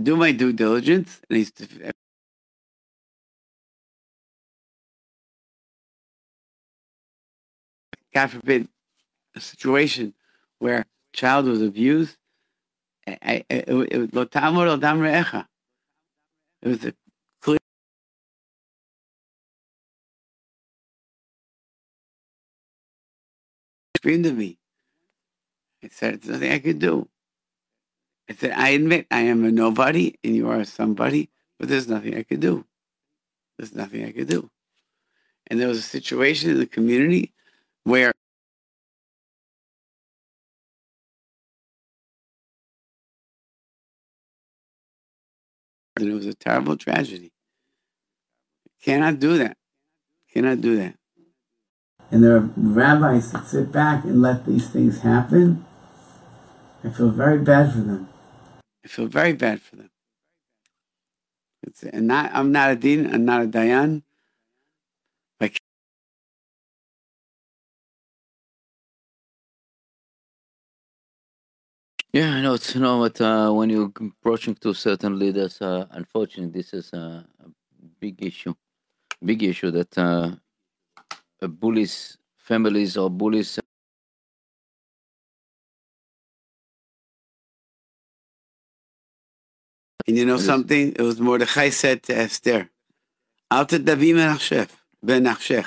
[0.03, 1.53] Do my due diligence, and he's
[8.15, 8.69] God forbid
[9.35, 10.15] a situation
[10.59, 12.17] where child was abused.
[13.07, 14.15] I, I, it, it,
[16.63, 16.95] it was a
[17.43, 17.59] clear.
[23.97, 24.59] Screamed at me.
[25.83, 27.09] I said, "There's nothing I could do."
[28.31, 32.17] I said, "I admit I am a nobody, and you are somebody, but there's nothing
[32.17, 32.65] I could do.
[33.59, 34.51] There's nothing I could do."
[35.49, 37.35] And there was a situation in the community
[37.85, 38.13] where
[45.97, 47.31] and it was a terrible tragedy.
[48.83, 49.57] Cannot do that.
[50.33, 50.97] Cannot do that.
[52.11, 55.65] And there are rabbis that sit back and let these things happen.
[56.83, 58.09] I feel very bad for them.
[58.85, 59.91] I feel very bad for them.
[61.63, 64.03] It's, and not, I'm not a dean, I'm not a dayan.
[72.15, 72.55] Yeah, I know.
[72.55, 73.21] It's, you know what?
[73.21, 77.49] Uh, when you're approaching to certain leaders, uh, unfortunately, this is a, a
[77.99, 78.55] big issue.
[79.25, 80.31] Big issue that uh,
[81.49, 83.59] bullies families or bullies.
[90.07, 90.93] And you know something?
[90.95, 92.71] It was Mordechai said to Esther,
[93.51, 94.17] "Al tadavim
[95.03, 95.67] ben achshech,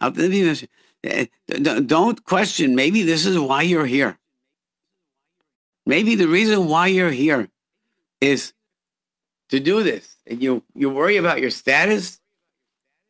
[0.00, 0.68] al tadavim
[1.04, 1.26] eh,
[1.86, 2.76] Don't question.
[2.76, 4.18] Maybe this is why you're here.
[5.86, 7.48] Maybe the reason why you're here
[8.20, 8.52] is
[9.50, 12.20] to do this, and you you worry about your status.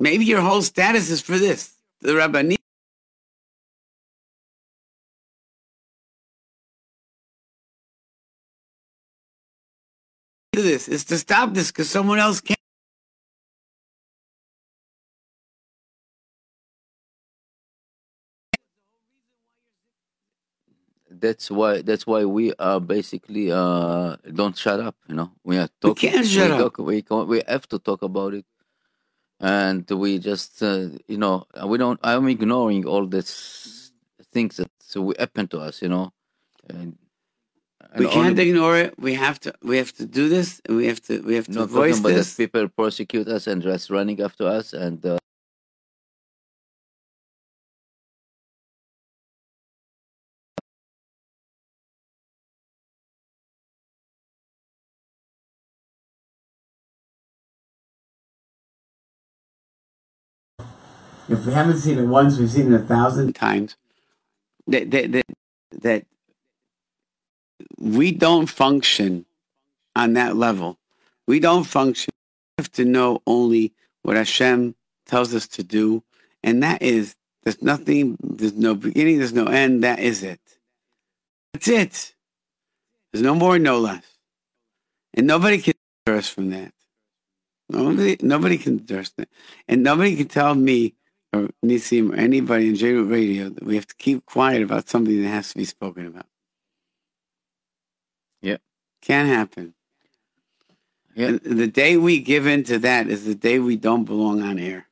[0.01, 1.75] Maybe your whole status is for this.
[2.01, 2.43] The rabbi
[10.63, 12.54] this is to stop this because someone else can't.
[21.25, 21.81] That's why.
[21.81, 24.97] That's why we are basically uh don't shut up.
[25.09, 26.11] You know, we are talking.
[26.11, 26.61] We can't shut we up.
[26.61, 26.97] Talk, we
[27.33, 28.45] we have to talk about it,
[29.41, 31.99] and we just uh, you know we don't.
[32.05, 33.93] I'm ignoring all these
[34.33, 35.81] things that so happen to us.
[35.81, 36.13] You know,
[36.69, 36.99] and
[37.97, 38.93] we can't ignore it.
[38.99, 39.55] We have to.
[39.63, 41.23] We have to do this, and we have to.
[41.23, 42.37] We have to not voice talking about this.
[42.37, 45.01] people persecute us and just running after us and.
[45.07, 45.19] Uh,
[61.35, 63.77] If we haven't seen it once, we've seen it a thousand times.
[64.69, 65.27] That that that,
[65.83, 66.07] that
[67.79, 69.27] we don't function
[69.97, 70.79] on that level.
[71.27, 72.13] We don't function.
[72.57, 74.75] We have to know only what Hashem
[75.07, 76.03] tells us to do,
[76.43, 79.83] and that is there's nothing, there's no beginning, there's no end.
[79.83, 80.41] That is it.
[81.53, 82.15] That's it.
[83.13, 84.05] There's no more, no less,
[85.13, 86.73] and nobody can deter us from that.
[87.69, 89.29] Nobody, nobody can deter us, that.
[89.69, 90.95] and nobody can tell me
[91.35, 95.23] or Nisim or anybody in J Radio that we have to keep quiet about something
[95.23, 96.27] that has to be spoken about.
[98.43, 98.59] Yeah.
[99.03, 99.75] Can't happen.
[101.15, 101.29] Yeah.
[101.29, 104.59] And the day we give in to that is the day we don't belong on
[104.59, 104.87] air.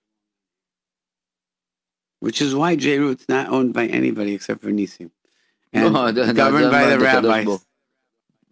[2.21, 5.11] Which is why J Root's not owned by anybody except for Nisim.
[5.73, 7.67] And No, the- governed the- by the the rabbis.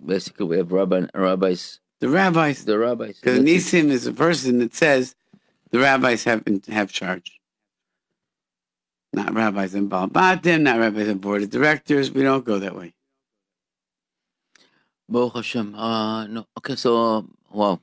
[0.05, 1.79] Basically, we have rabbi, rabbis.
[2.00, 2.64] The rabbis.
[2.64, 3.20] The rabbis.
[3.20, 3.38] Because.
[3.40, 5.14] Nisim is a person that says
[5.70, 7.38] the rabbis have have charge.
[9.12, 12.11] Not rabbis and Balbatim, not rabbis and board of directors.
[12.12, 12.94] We don't go that way.
[15.09, 15.75] Baruch Hashem.
[15.75, 16.46] Uh, no.
[16.59, 17.81] Okay, so wow,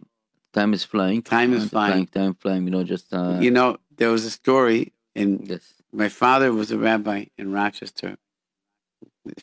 [0.53, 1.21] time is flying.
[1.21, 2.07] Time is Uh, flying.
[2.07, 2.63] Time flying.
[2.63, 5.73] You know, just uh, You know, there was a story in yes.
[5.91, 8.17] my father was a rabbi in Rochester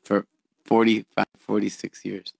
[0.03, 0.25] for
[0.64, 2.33] 45, 46 years.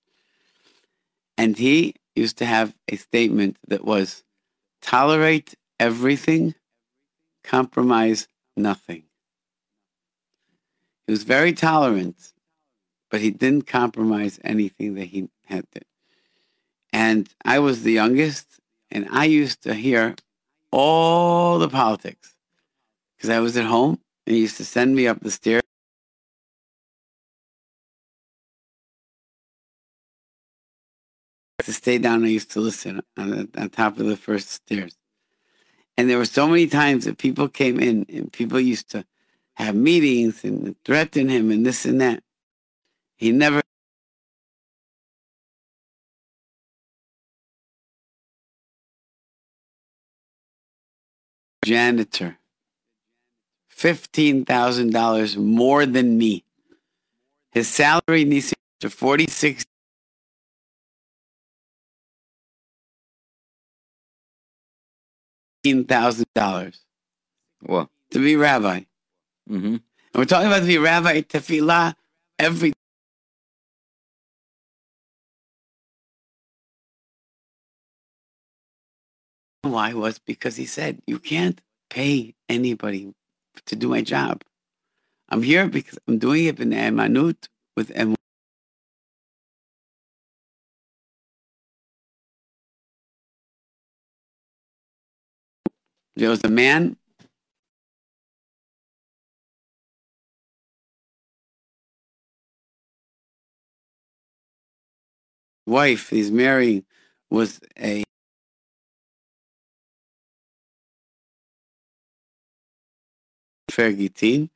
[1.37, 4.25] And he used to have a statement that was
[4.81, 6.55] tolerate everything,
[7.43, 9.03] compromise nothing.
[11.07, 12.33] He was very tolerant,
[13.11, 15.81] but he didn't compromise anything that he had to.
[16.93, 20.15] And I was the youngest, and I used to hear
[20.71, 22.35] all the politics
[23.17, 25.63] because I was at home and he used to send me up the stairs.
[31.63, 34.97] To stay down, I used to listen on, the, on top of the first stairs.
[35.97, 39.05] And there were so many times that people came in and people used to
[39.57, 42.23] have meetings and threaten him and this and that.
[43.17, 43.63] He never
[51.65, 52.39] janitor.
[53.77, 56.45] $15,000 more than me.
[57.53, 59.65] His salary needs to 46
[65.89, 66.83] thousand dollars
[67.63, 67.89] Wow.
[68.11, 68.83] to be rabbi.
[69.49, 69.81] Hmm And
[70.15, 71.95] we're talking about to be rabbi tefillah
[72.39, 72.73] every
[79.63, 81.61] why was because he said you can't
[81.91, 83.13] pay anybody
[83.67, 84.43] to do my job.
[85.29, 88.15] I'm here because I'm doing it in emanut with em.
[96.17, 96.97] There was a man
[105.67, 106.85] wife he's marrying
[107.31, 108.05] was a
[113.71, 114.51] Fergie teen.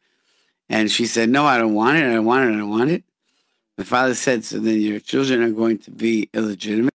[0.68, 2.04] And she said, No, I don't want it.
[2.04, 2.54] I don't want it.
[2.54, 3.04] I don't want it.
[3.78, 6.92] The father said, so then your children are going to be illegitimate.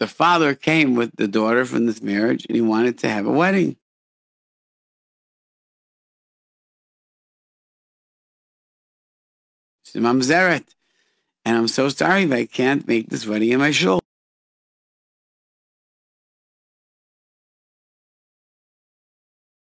[0.00, 3.30] The father came with the daughter from this marriage and he wanted to have a
[3.30, 3.76] wedding.
[9.92, 10.64] She said, Mamzeret,
[11.44, 14.00] and I'm so sorry if I can't make this wedding in my shul.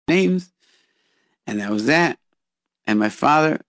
[0.08, 0.52] Names,
[1.48, 2.20] and that was that.
[2.86, 3.62] And my father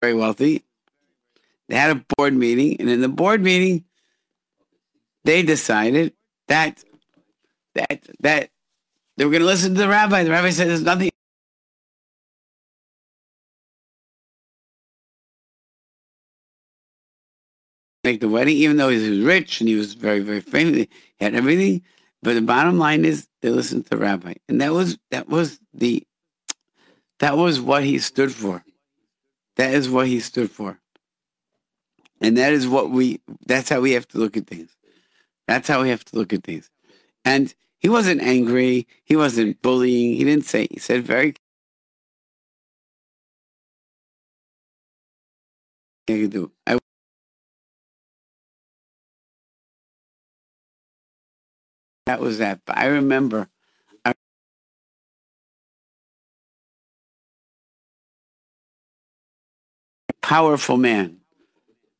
[0.00, 0.62] very wealthy.
[1.68, 3.84] They had a board meeting, and in the board meeting,
[5.24, 6.12] they decided
[6.46, 6.84] that
[7.74, 8.50] that that
[9.16, 10.24] they were going to listen to the rabbi.
[10.24, 11.10] The rabbi said, "There's nothing."
[18.02, 20.88] Make the wedding, even though he was rich and he was very, very famous, he
[21.20, 21.82] had everything.
[22.22, 25.58] But the bottom line is, they listened to the rabbi, and that was that was
[25.72, 26.06] the
[27.20, 28.64] that was what he stood for.
[29.56, 30.78] That is what he stood for.
[32.20, 34.74] And that is what we, that's how we have to look at things.
[35.46, 36.70] That's how we have to look at things.
[37.24, 37.54] And
[37.84, 38.88] he wasn't angry.
[39.04, 40.16] He wasn't bullying.
[40.16, 41.34] He didn't say, he said very,
[46.06, 46.50] do.
[52.06, 52.62] That was that.
[52.64, 53.50] But I remember
[54.06, 54.14] a
[60.22, 61.18] powerful man,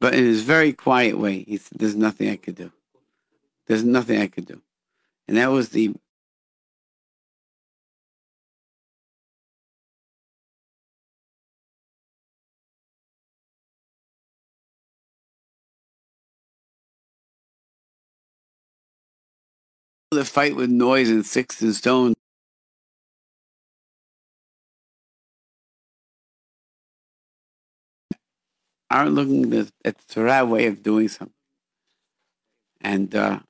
[0.01, 2.73] but in his very quiet way, he said, There's nothing I could do.
[3.67, 4.63] There's nothing I could do.
[5.29, 5.95] And that was the
[20.11, 22.15] the fight with noise and sticks and stones.
[28.95, 31.35] aren't looking at, at the right way of doing something.
[32.81, 33.41] And uh,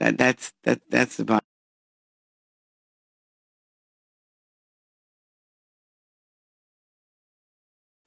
[0.00, 1.44] that that's that that's about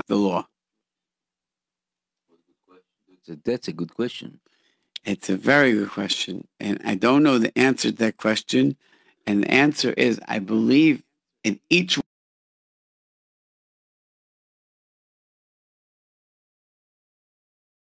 [0.08, 0.48] the law.
[3.46, 4.40] That's a good question.
[5.06, 6.48] It's a very good question.
[6.60, 8.78] And I don't know the answer to that question.
[9.28, 11.04] And the answer is I believe
[11.44, 12.00] in each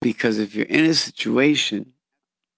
[0.02, 1.94] Because if you're in a situation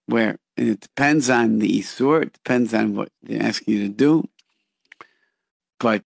[0.06, 4.24] where it depends on the Isur, it depends on what they're asking you to do,
[5.80, 6.04] but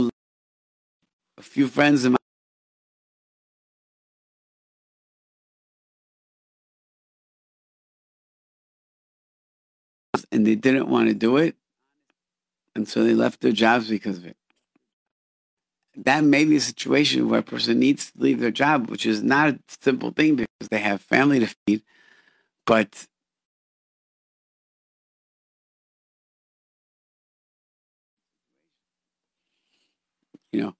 [0.00, 2.18] a few friends of mine
[10.30, 11.56] and they didn't want to do it,
[12.74, 14.36] and so they left their jobs because of it.
[15.94, 19.22] That may be a situation where a person needs to leave their job, which is
[19.22, 21.82] not a simple thing because they have family to feed,
[22.66, 23.06] but
[30.52, 30.74] you know,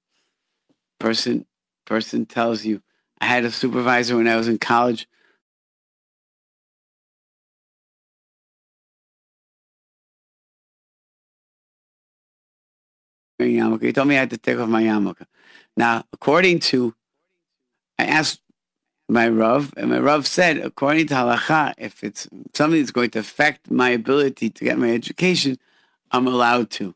[1.01, 1.47] person
[1.87, 2.83] person tells you,
[3.21, 5.07] I had a supervisor when I was in college
[13.51, 13.83] yarmulke.
[13.83, 15.27] He told me I had to take off my yarmulke.
[15.77, 16.95] Now, according to,
[17.99, 18.42] I asked
[19.13, 23.19] my Rav, and my Rav said, according to halacha, if it's something that's going to
[23.19, 25.59] affect my ability to get my education,
[26.11, 26.95] I'm allowed to.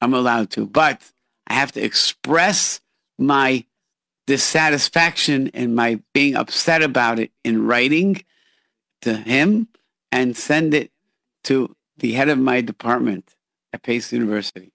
[0.00, 0.66] I'm allowed to.
[0.66, 1.02] But
[1.46, 2.80] I have to express
[3.18, 3.64] my
[4.26, 8.24] dissatisfaction and my being upset about it in writing
[9.02, 9.68] to him
[10.10, 10.90] and send it
[11.44, 13.34] to the head of my department
[13.72, 14.73] at Pace University.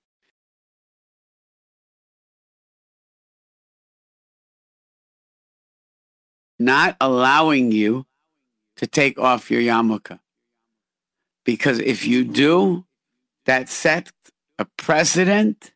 [6.59, 8.05] Not allowing you
[8.77, 10.19] to take off your yarmulke.
[11.45, 12.85] Because if you do,
[13.45, 14.11] that sets
[14.59, 15.71] a precedent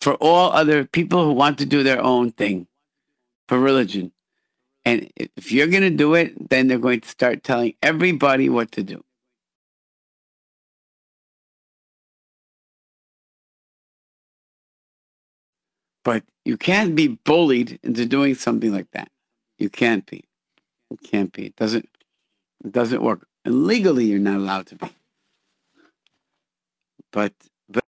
[0.00, 2.66] for all other people who want to do their own thing
[3.48, 4.12] for religion.
[4.84, 8.72] And if you're going to do it, then they're going to start telling everybody what
[8.72, 9.04] to do.
[16.02, 19.10] But you can't be bullied into doing something like that.
[19.60, 20.24] You can't be.
[20.90, 21.46] It can't be.
[21.46, 21.88] It doesn't.
[22.64, 23.26] It doesn't work.
[23.44, 24.86] And legally, you're not allowed to be.
[27.12, 27.34] But
[27.68, 27.84] but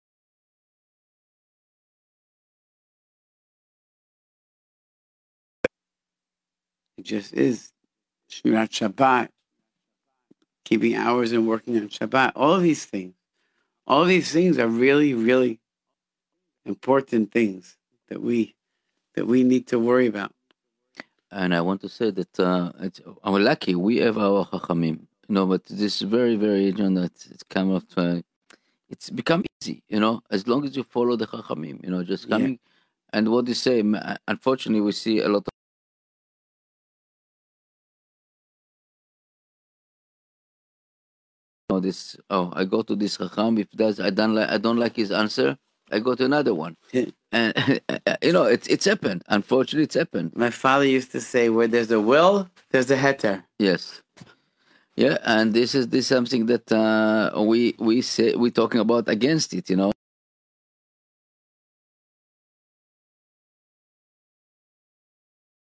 [6.98, 7.72] it just is
[8.30, 9.30] Shmirat Shabbat
[10.66, 12.34] keeping hours and working on Shabbat.
[12.36, 13.14] All of these things,
[13.88, 15.62] all these things are really, really
[16.66, 17.78] important things
[18.10, 18.56] that we
[19.16, 20.34] that we need to worry about.
[21.32, 25.36] And I want to say that uh, it's, I'm lucky we have our chachamim, you
[25.36, 25.46] know.
[25.46, 28.22] But this is very, very, you know, it's, it's kind of uh,
[28.90, 32.28] it's become easy, you know, as long as you follow the chachamim, you know, just
[32.28, 32.38] Yeah.
[32.38, 32.60] coming.
[33.14, 33.84] And what they say,
[34.28, 35.52] unfortunately, we see a lot of
[41.70, 42.18] oh, this.
[42.30, 43.58] Oh, I go to this chacham.
[43.58, 45.58] If does I don't like, I don't like his answer.
[45.92, 47.06] I go to another one, Yeah.
[47.32, 47.54] and
[48.22, 49.24] you know, it's it's happened.
[49.28, 50.32] Unfortunately, it's happened.
[50.36, 54.02] My father used to say, "Where there's a will, there's a heter." Yes.
[54.96, 59.08] Yeah, and this is this is something that uh, we we say we're talking about
[59.10, 59.92] against it, you know.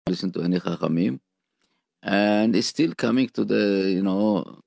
[0.09, 1.19] Listen to any chachamim,
[2.03, 4.61] and he's still coming to the you know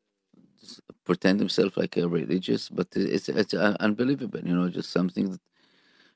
[1.05, 5.41] pretend himself like a religious, but it's it's uh, unbelievable, you know, just something that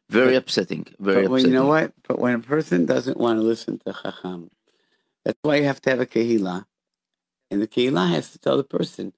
[0.09, 1.53] very upsetting, very But when, upsetting.
[1.53, 1.93] you know what?
[2.07, 4.51] But when a person doesn't want to listen to Chacham,
[5.25, 6.65] that's why you have to have a kehillah.
[7.51, 9.13] And the kehillah has to tell the person,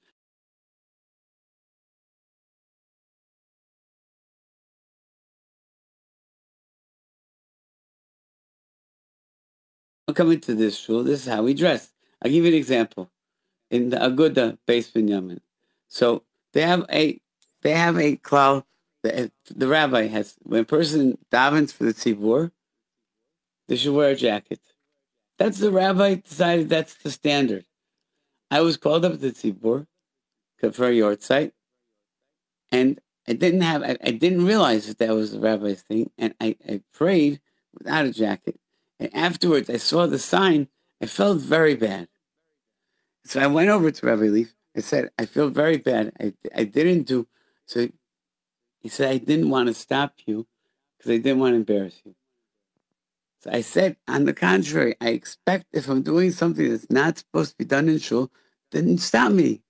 [10.16, 11.92] coming to this shul, this is how we dress.
[12.22, 13.12] I'll give you an example.
[13.70, 15.40] In the Aguda base Binyamin.
[15.90, 16.24] So
[16.54, 17.20] they have a
[17.62, 18.64] they have a klal
[19.06, 22.52] the, the rabbi has when a person davens for the tzibur,
[23.68, 24.60] they should wear a jacket.
[25.38, 27.66] That's the rabbi decided that's the standard.
[28.50, 29.88] I was called up to the tzibur
[30.60, 31.52] for a yahrzeit,
[32.72, 36.34] and I didn't have I, I didn't realize that that was the rabbi's thing, and
[36.40, 37.42] I, I prayed
[37.74, 38.60] without a jacket.
[39.00, 40.70] And afterwards, I saw the sign.
[41.02, 42.08] I felt very bad.
[43.26, 44.56] So I went over to Rabbi Leaf.
[44.78, 46.14] I said, I feel very bad.
[46.20, 47.28] I, I didn't do.
[47.66, 47.90] So
[48.86, 50.46] he said, I didn't want to stop you
[50.96, 52.14] because I didn't want to embarrass you.
[53.40, 57.50] So I said, on the contrary, I expect if I'm doing something that's not supposed
[57.50, 58.30] to be done in shul,
[58.72, 59.64] then stop me.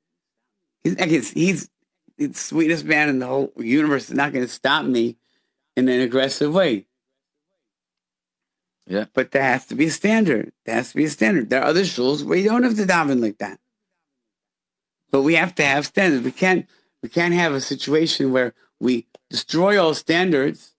[0.83, 1.69] He's, I guess he's
[2.17, 4.09] the sweetest man in the whole universe.
[4.09, 5.15] Is not going to stop me
[5.77, 6.85] in an aggressive way.
[8.85, 9.05] Yeah.
[9.13, 10.51] But there has to be a standard.
[10.65, 11.49] There has to be a standard.
[11.49, 13.61] There are other shuls where you don't have to daven like that.
[15.09, 16.25] But we have to have standards.
[16.25, 16.67] We can't
[17.01, 20.73] we can't have a situation where we destroy all standards.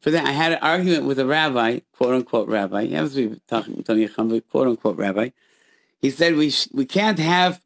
[0.00, 2.86] For that, I had an argument with a rabbi, quote unquote rabbi.
[2.86, 5.30] He happens to be talking Chambly, quote unquote rabbi.
[6.00, 7.60] He said we sh- we can't have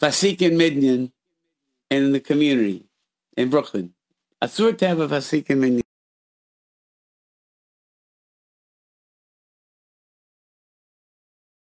[0.00, 1.10] Fasik and Midyan
[1.90, 2.84] in the community
[3.36, 3.94] in Brooklyn.
[4.42, 5.80] Asur to have a Fasik and Midyan.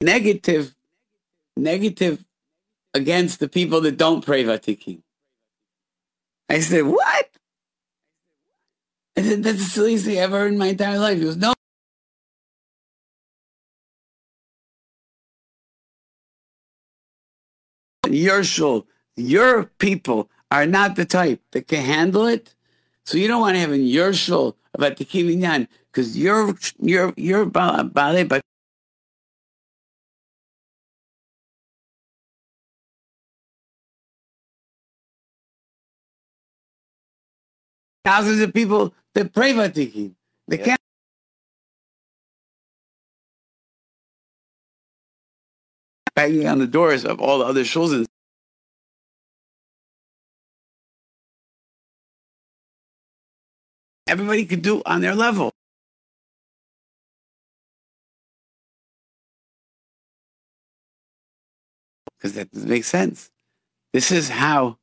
[0.01, 0.75] Negative,
[1.57, 2.25] negative
[2.93, 5.01] against the people that don't pray Vatikin.
[6.49, 7.29] I said, what?
[9.15, 11.17] I said, that's the silliest thing I've ever heard in my entire life.
[11.17, 11.53] He goes, no.
[18.09, 22.55] Your shul, your people are not the type that can handle it.
[23.03, 27.13] So you don't want to have in your shul about the Kivinyan because your your
[27.17, 27.83] your bale
[28.25, 28.41] but
[38.09, 40.15] thousands of people that pray Vatikin.
[40.47, 40.65] They Yeah.
[40.65, 40.81] can't.
[46.15, 48.07] Banging on the doors of all the other shuls and
[54.07, 55.51] everybody could do on their level.
[62.17, 63.29] Because that doesn't make sense.
[63.93, 64.79] This is how,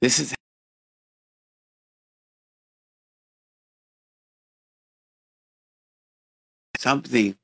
[0.00, 0.34] this is
[6.84, 7.34] something.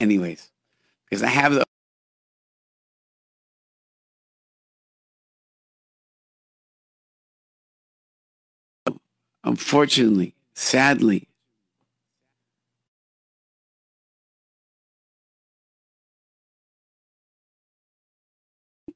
[0.00, 0.50] Anyways,
[1.04, 1.64] because I have the
[9.44, 11.28] unfortunately, sadly,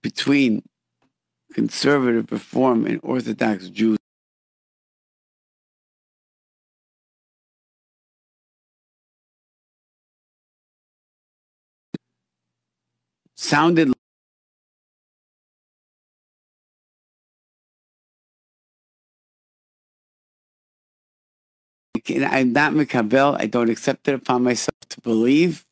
[0.02, 0.62] between
[1.52, 3.98] conservative reform and Orthodox Jews.
[13.36, 13.92] Sounded
[22.08, 23.36] I'm not Mikabel.
[23.38, 25.64] I don't accept it upon myself to believe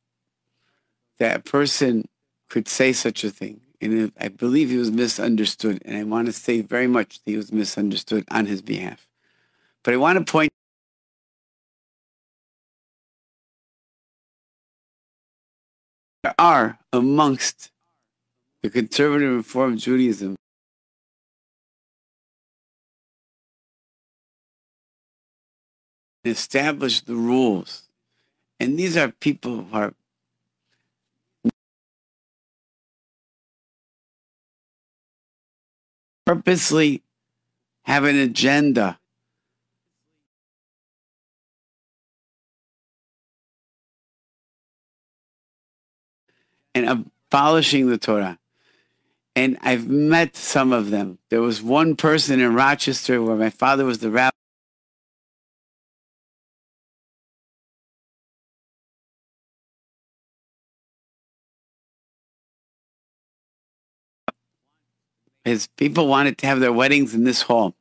[1.18, 2.04] that a person
[2.48, 3.60] could say such a thing.
[3.80, 5.82] And I believe he was misunderstood.
[5.84, 9.06] And I want to say very much that he was misunderstood on his behalf.
[9.84, 10.50] But I want to point
[16.24, 17.70] out there are amongst
[18.62, 20.34] the conservative Reform Judaism
[26.24, 27.84] establish the rules.
[28.60, 29.94] And these are people who are
[36.28, 37.02] purposely
[37.84, 38.98] have an agenda.
[46.74, 46.86] And
[47.30, 48.38] abolishing the Torah.
[49.34, 51.18] And I've met some of them.
[51.30, 54.37] There was one person in Rochester where my father was the rabbi.
[65.44, 67.74] His people wanted to have their weddings in this hall.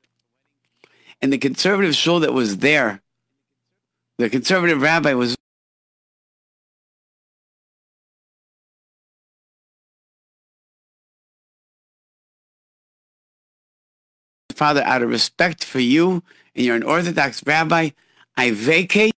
[1.22, 3.01] And the conservative shul that was there,
[4.18, 5.36] the conservative rabbi was
[14.58, 16.24] Father, out of respect for you
[16.55, 17.91] and you're an Orthodox rabbi,
[18.36, 19.14] I vacate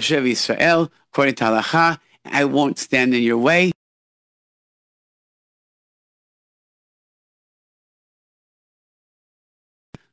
[0.00, 3.72] Moshe Israel, according to halacha, I won't stand in your way.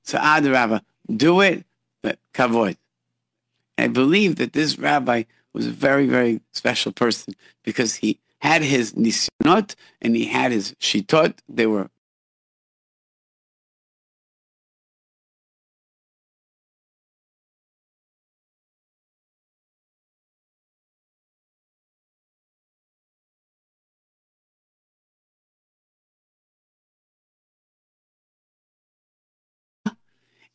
[0.04, 0.84] So ah, Ad Rabba,
[1.16, 1.66] do it,
[2.02, 2.78] but kavod.
[3.78, 5.24] I believe that this rabbi
[5.54, 10.74] was a very, very special person because he had his nisyonot and he had his
[10.80, 11.34] shitot.
[11.50, 11.90] They were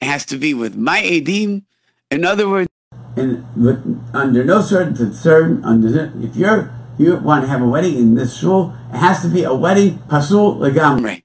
[0.03, 1.63] It has to be with my edim.
[2.11, 2.69] In other words,
[3.15, 3.79] and with,
[4.13, 8.37] under no certain concern, under if you're you want to have a wedding in this
[8.37, 11.23] shul, it has to be a wedding pasul legamre.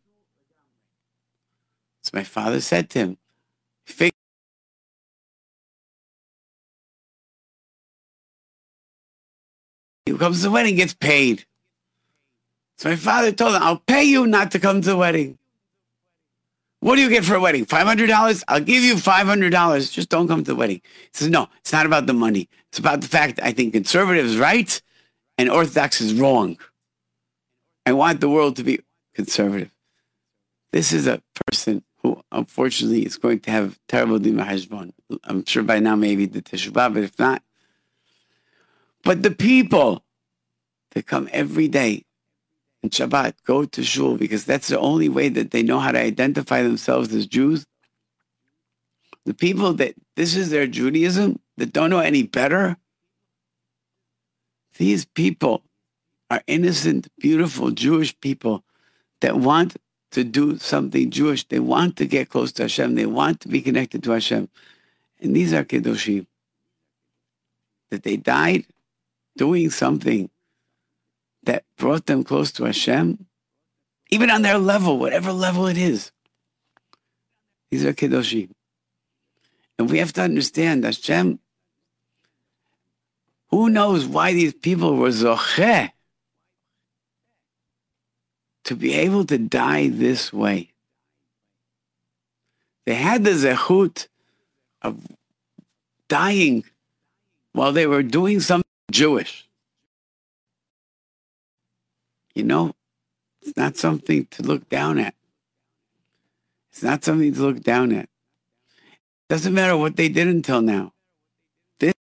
[2.03, 3.17] So my father said to him,
[3.84, 4.13] "Fig."
[10.05, 11.45] Who comes to the wedding gets paid.
[12.78, 15.39] So my father told him, I'll pay you not to come to the wedding.
[16.80, 17.65] What do you get for a wedding?
[17.65, 18.43] $500?
[18.47, 19.91] I'll give you $500.
[19.91, 20.82] Just don't come to the wedding.
[20.84, 22.49] He says, no, it's not about the money.
[22.69, 24.80] It's about the fact I think conservatives right
[25.38, 26.57] and Orthodox is wrong.
[27.86, 28.80] I want the world to be
[29.15, 29.71] conservative.
[30.71, 34.91] This is a person who unfortunately is going to have terrible dima hashbon.
[35.23, 37.41] I'm sure by now maybe the teshuvah, but if not.
[39.03, 40.03] But the people
[40.91, 42.03] that come every day
[42.88, 45.99] and Shabbat go to shul because that's the only way that they know how to
[45.99, 47.65] identify themselves as Jews.
[49.25, 52.77] The people that this is their Judaism that don't know any better,
[54.77, 55.63] these people
[56.29, 58.63] are innocent, beautiful Jewish people
[59.19, 59.75] that want
[60.11, 61.45] to do something Jewish.
[61.45, 62.95] They want to get close to Hashem.
[62.95, 64.47] They want to be connected to Hashem.
[65.19, 66.25] And these are Kedoshim.
[67.89, 68.65] That they died
[69.35, 70.29] doing something
[71.47, 73.25] that brought them close to Hashem,
[74.11, 76.11] even on their level, whatever level it is.
[77.71, 78.51] These are Kedoshim.
[79.79, 81.39] And we have to understand Hashem,
[83.49, 85.91] who knows why these people were Zocheh
[88.65, 90.73] to be able to die this way.
[92.85, 94.07] They had the Zechut
[94.81, 94.99] of
[96.09, 96.65] dying
[97.53, 99.46] while they were doing something Jewish.
[102.38, 102.75] You know,
[103.41, 105.15] it's not something to look down at.
[106.69, 108.09] It's not something to look down at.
[109.27, 110.93] Doesn't matter what they did until now.
[111.79, 111.95] This,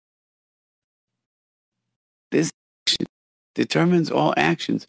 [2.32, 2.52] this
[3.54, 4.88] determines all actions.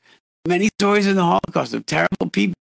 [0.48, 2.56] Many stories in the Holocaust of terrible people.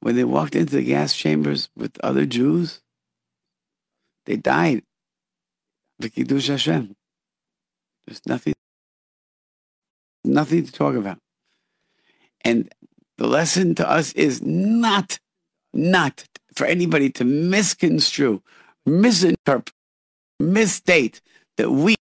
[0.00, 2.82] When they walked into the gas chambers with other Jews,
[4.26, 4.82] they died
[5.98, 6.10] the
[6.46, 6.94] Hashem.
[8.06, 8.54] There's nothing,
[10.24, 11.18] nothing to talk about.
[12.44, 12.72] And
[13.16, 15.18] the lesson to us is not,
[15.72, 16.24] not
[16.54, 18.42] for anybody to misconstrue,
[18.84, 19.72] misinterpret,
[20.38, 21.20] misstate
[21.56, 21.94] that we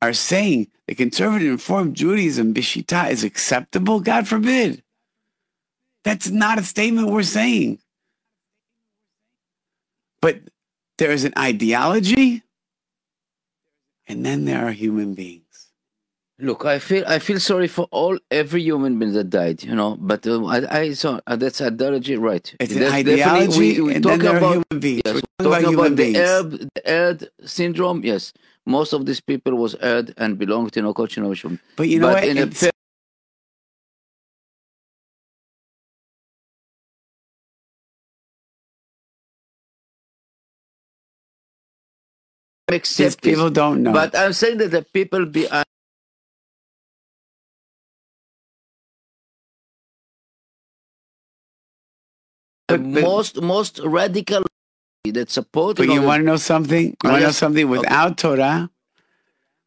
[0.00, 4.82] are saying that conservative informed Judaism, Bishita, is acceptable, God forbid.
[6.04, 7.78] That's not a statement we're saying.
[10.22, 10.40] But
[10.98, 12.42] there is an ideology,
[14.10, 15.44] and then there are human beings.
[16.48, 19.90] Look, I feel I feel sorry for all every human being that died, you know.
[20.00, 22.46] But uh, I, I saw uh, that's ideology, right?
[22.58, 25.02] It's an That's ideology, definitely- we, we and talk then there are about human beings.
[25.04, 26.18] yes, We're talking talking about the beings.
[26.18, 27.98] Arab the Arab syndrome.
[28.12, 28.32] Yes,
[28.64, 31.20] most of these people was Arab and belonged to no culture.
[31.76, 32.24] But you know but what?
[32.24, 32.46] in a
[42.70, 43.16] This.
[43.16, 43.92] people don't know.
[43.92, 45.64] But I'm saying that the people behind
[52.68, 54.42] uh, the But- but- most most radical
[55.04, 55.76] that support.
[55.76, 56.96] But you want to know something?
[57.02, 57.64] You want to know something?
[57.64, 57.78] Okay.
[57.78, 58.70] Without Torah,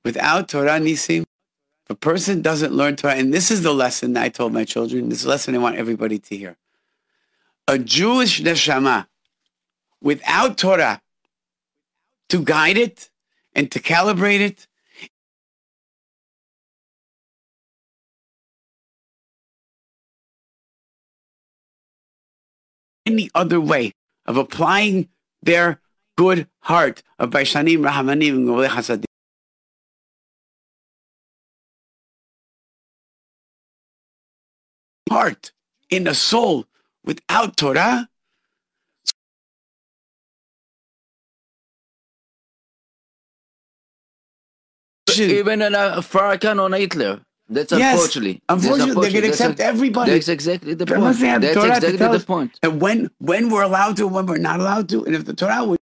[0.06, 4.30] without Torah, Nisim, if a person doesn't learn Torah, and this is the lesson I
[4.30, 6.56] told my children, this is a lesson I want everybody to hear.
[7.68, 9.08] A Jewish neshama,
[10.02, 11.02] without Torah,
[12.30, 13.10] to guide it
[13.54, 14.68] and to calibrate it,
[23.06, 23.94] any other way
[24.26, 25.10] of applying
[25.42, 25.82] their
[26.18, 29.06] good heart of Baishanim, Rahamanim, Hasadim.
[35.10, 35.52] Heart
[35.90, 36.66] in a soul
[37.04, 38.10] without Torah.
[45.20, 47.22] Even in a Farrakhan on Hitler.
[47.50, 48.42] That's Yes, unfortunately.
[48.50, 50.12] Unfortunately, they're going to accept a- everybody.
[50.14, 51.20] That's exactly the point.
[51.20, 52.26] That's Torah exactly the us.
[52.26, 52.60] point.
[52.64, 55.64] And when when we're allowed to, when we're not allowed to, and if the Torah
[55.66, 55.80] would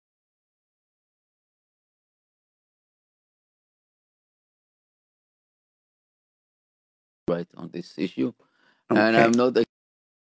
[7.28, 8.34] Right on this issue,
[8.92, 9.00] Okay.
[9.02, 9.56] and I'm not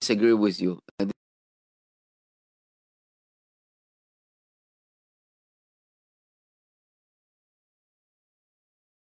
[0.01, 0.81] disagree with you.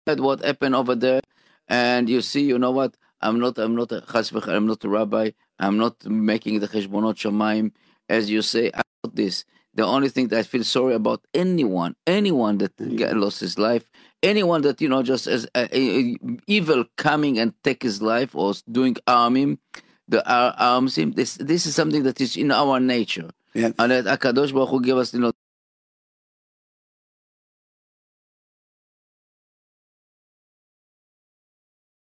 [0.09, 1.21] At what happened over there,
[1.67, 2.97] and you see, you know what?
[3.21, 4.01] I'm not, I'm not a
[4.47, 5.31] I'm not a rabbi.
[5.59, 7.71] I'm not making the cheshbonot shamayim,
[8.07, 8.71] as you say.
[8.73, 9.45] I'm not this.
[9.75, 13.83] The only thing that I feel sorry about anyone, anyone that get, lost his life,
[14.23, 16.01] anyone that you know just as uh, uh,
[16.47, 19.59] evil coming and take his life or doing harm him,
[20.07, 21.11] the uh, harms him.
[21.11, 23.73] This this is something that is in our nature, Yes.
[23.77, 25.33] and that Akadosh Baruch Hu gave us, you know.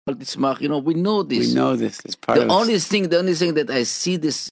[0.07, 1.49] You know, we know this.
[1.49, 4.49] we know this is part the only thing, the only thing that I see this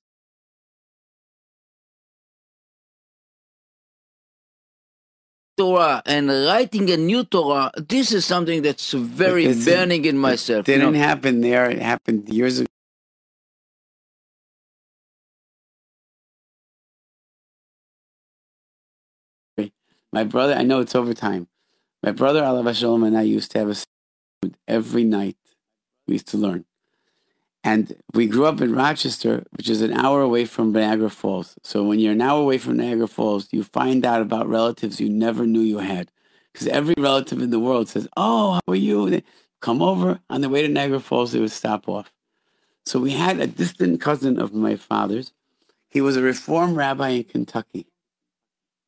[5.57, 10.67] Torah and writing a new Torah, this is something that's very burning in myself.
[10.67, 10.91] you know.
[10.91, 11.69] didn't happen there.
[11.69, 12.67] It happened years ago.
[20.11, 21.47] My brother, I know it's overtime.
[22.03, 23.75] My brother Alav Shalom and I used to have a
[24.67, 25.37] every night.
[26.07, 26.65] We used to learn.
[27.63, 31.55] And we grew up in Rochester, which is an hour away from Niagara Falls.
[31.63, 35.09] So when you're an hour away from Niagara Falls, you find out about relatives you
[35.09, 36.11] never knew you had.
[36.53, 39.09] Because every relative in the world says, Oh, how are you?
[39.09, 39.23] They
[39.61, 40.19] come over.
[40.29, 42.13] On the way to Niagara Falls, they would stop off.
[42.85, 45.33] So we had a distant cousin of my father's.
[45.89, 47.87] He was a reform rabbi in Kentucky.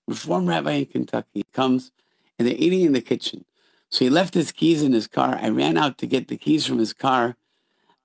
[0.07, 1.43] Reform rabbi in Kentucky.
[1.51, 1.91] Comes
[2.38, 3.45] and they're eating in the kitchen.
[3.90, 5.40] So he left his keys in his car.
[5.42, 7.38] I ran out to get the keys from his car.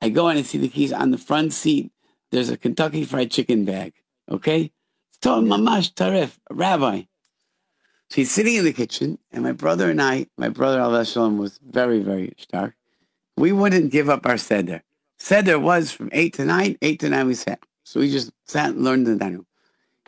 [0.01, 1.93] I go in and see the keys on the front seat.
[2.31, 3.95] There's a Kentucky Fried Chicken bag.
[4.31, 4.73] Okay?
[5.21, 7.03] Told Mamash Tarif, a rabbi.
[8.09, 11.39] So he's sitting in the kitchen, and my brother and I, my brother Al Shalom
[11.39, 12.75] was very, very stark.
[13.37, 14.83] We wouldn't give up our seder.
[15.19, 17.61] Seder was from 8 to 9, 8 to 9 we sat.
[17.85, 19.45] So we just sat and learned the Danu.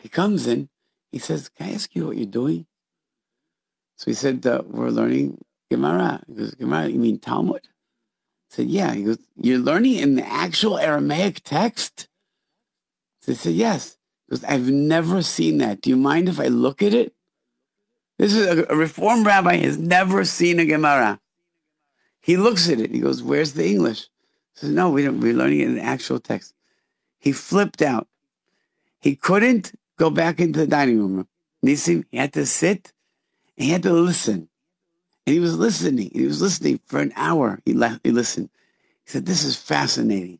[0.03, 0.69] He comes in,
[1.13, 2.67] he says, Can I ask you what you're doing?
[3.97, 5.43] So he said, uh, We're learning
[5.77, 6.23] Gemara.
[6.27, 7.63] He goes, Gemara, you mean Talmud?
[7.65, 7.69] I
[8.49, 8.93] said, Yeah.
[8.93, 12.09] He goes, You're learning in the actual Aramaic text?
[13.21, 13.97] So I said, Yes.
[14.27, 15.81] He goes, I've never seen that.
[15.81, 17.15] Do you mind if I look at it?
[18.19, 21.21] This is a, a reform rabbi has never seen a Gemara.
[22.21, 22.91] He looks at it.
[22.91, 24.03] He goes, Where's the English?
[24.55, 26.55] He says, No, we don't, we're learning it in the actual text.
[27.19, 28.07] He flipped out.
[29.01, 31.29] He couldn't go back into the dining room.
[31.65, 32.93] Nisim, he had to sit
[33.57, 34.49] and he had to listen.
[35.27, 36.11] And he was listening.
[36.13, 37.61] He was listening for an hour.
[37.65, 38.51] He, left, he listened.
[39.05, 40.39] He said, This is fascinating.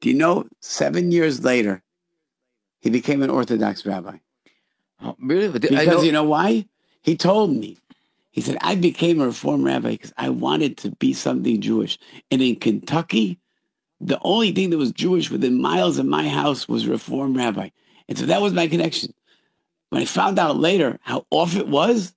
[0.00, 1.82] Do you know, seven years later,
[2.80, 4.18] he became an Orthodox rabbi.
[5.02, 5.58] Oh, really?
[5.58, 6.66] Because know, you know why?
[7.02, 7.78] He told me.
[8.30, 11.98] He said, I became a Reform rabbi because I wanted to be something Jewish.
[12.32, 13.38] And in Kentucky,
[14.00, 17.68] the only thing that was Jewish within miles of my house was Reform rabbi.
[18.08, 19.14] And so that was my connection.
[19.90, 22.12] When I found out later how off it was,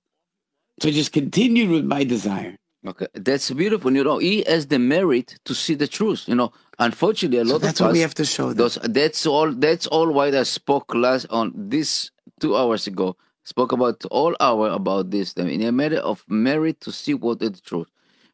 [0.80, 2.56] so I just continued with my desire.
[2.86, 3.92] Okay, that's beautiful.
[3.92, 6.28] You know, he has the merit to see the truth.
[6.28, 7.94] You know, unfortunately, a lot So that's of what us.
[7.94, 8.56] we have to show them.
[8.58, 9.50] Those, that's all.
[9.52, 10.12] That's all.
[10.12, 12.10] Why I spoke last on this
[12.40, 13.16] two hours ago.
[13.44, 15.34] Spoke about all hour about this.
[15.38, 17.88] I mean, a matter of merit to see what is the truth.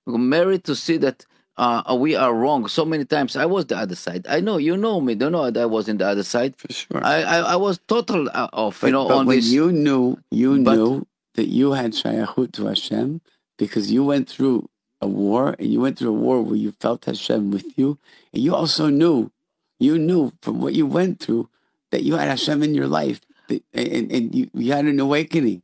[0.06, 1.24] Merit to see that
[1.56, 2.66] uh, we are wrong.
[2.68, 4.26] So many times I was the other side.
[4.28, 5.14] I know you know me.
[5.14, 6.56] Don't know that I was in the other side.
[6.56, 7.00] For sure.
[7.02, 8.80] I I, I was total uh, off.
[8.80, 9.50] But, you know, but on when this.
[9.50, 13.20] you knew, you But- knew that you had shayachut to Hashem
[13.56, 14.68] because you went through
[15.00, 17.98] a war and you went through a war where you felt Hashem with you,
[18.32, 19.30] and you also knew,
[19.78, 21.48] you knew from what you went through
[21.90, 25.62] that you had Hashem in your life, and, and you, you had an awakening.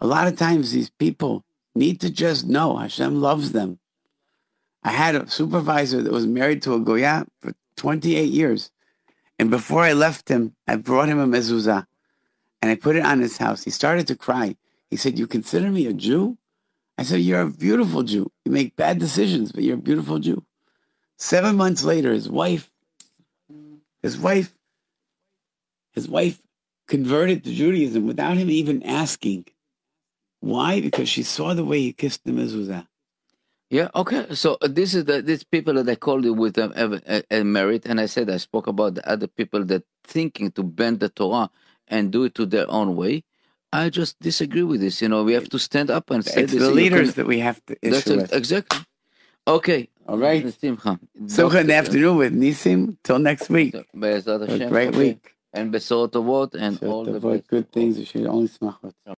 [0.00, 1.44] A lot of times, these people
[1.74, 3.78] need to just know Hashem loves them.
[4.82, 8.70] I had a supervisor that was married to a goya for 28 years.
[9.38, 11.86] And before I left him, I brought him a mezuzah
[12.60, 13.62] and I put it on his house.
[13.64, 14.56] He started to cry.
[14.92, 16.36] He said, You consider me a Jew?
[16.98, 18.30] I said, You're a beautiful Jew.
[18.44, 20.44] You make bad decisions, but you're a beautiful Jew.
[21.16, 22.70] Seven months later, his wife,
[24.02, 24.52] his wife,
[25.92, 26.42] his wife
[26.88, 29.46] converted to Judaism without him even asking.
[30.40, 30.82] Why?
[30.82, 32.86] Because she saw the way he kissed the mezuzah.
[33.70, 33.88] Yeah.
[33.94, 34.34] Okay.
[34.34, 37.40] So uh, this is the these people that I called you with um, a, a,
[37.40, 41.00] a merit, and I said I spoke about the other people that thinking to bend
[41.00, 41.48] the Torah
[41.88, 43.24] and do it to their own way.
[43.72, 45.00] I just disagree with this.
[45.02, 46.62] You know, we have to stand up and say It's this.
[46.62, 48.32] the leaders can- that we have to That's issue ex- with.
[48.34, 48.80] exactly.
[49.46, 49.88] Okay.
[50.08, 50.52] All right.
[50.60, 50.98] Simcha.
[51.26, 52.96] Simcha in afternoon with Nisim.
[53.04, 53.74] Till next week.
[53.94, 54.98] Be'ezrat A great Okay.
[54.98, 55.22] week.
[55.54, 57.98] And Besorot and all the good things.
[57.98, 58.92] You should only smachot.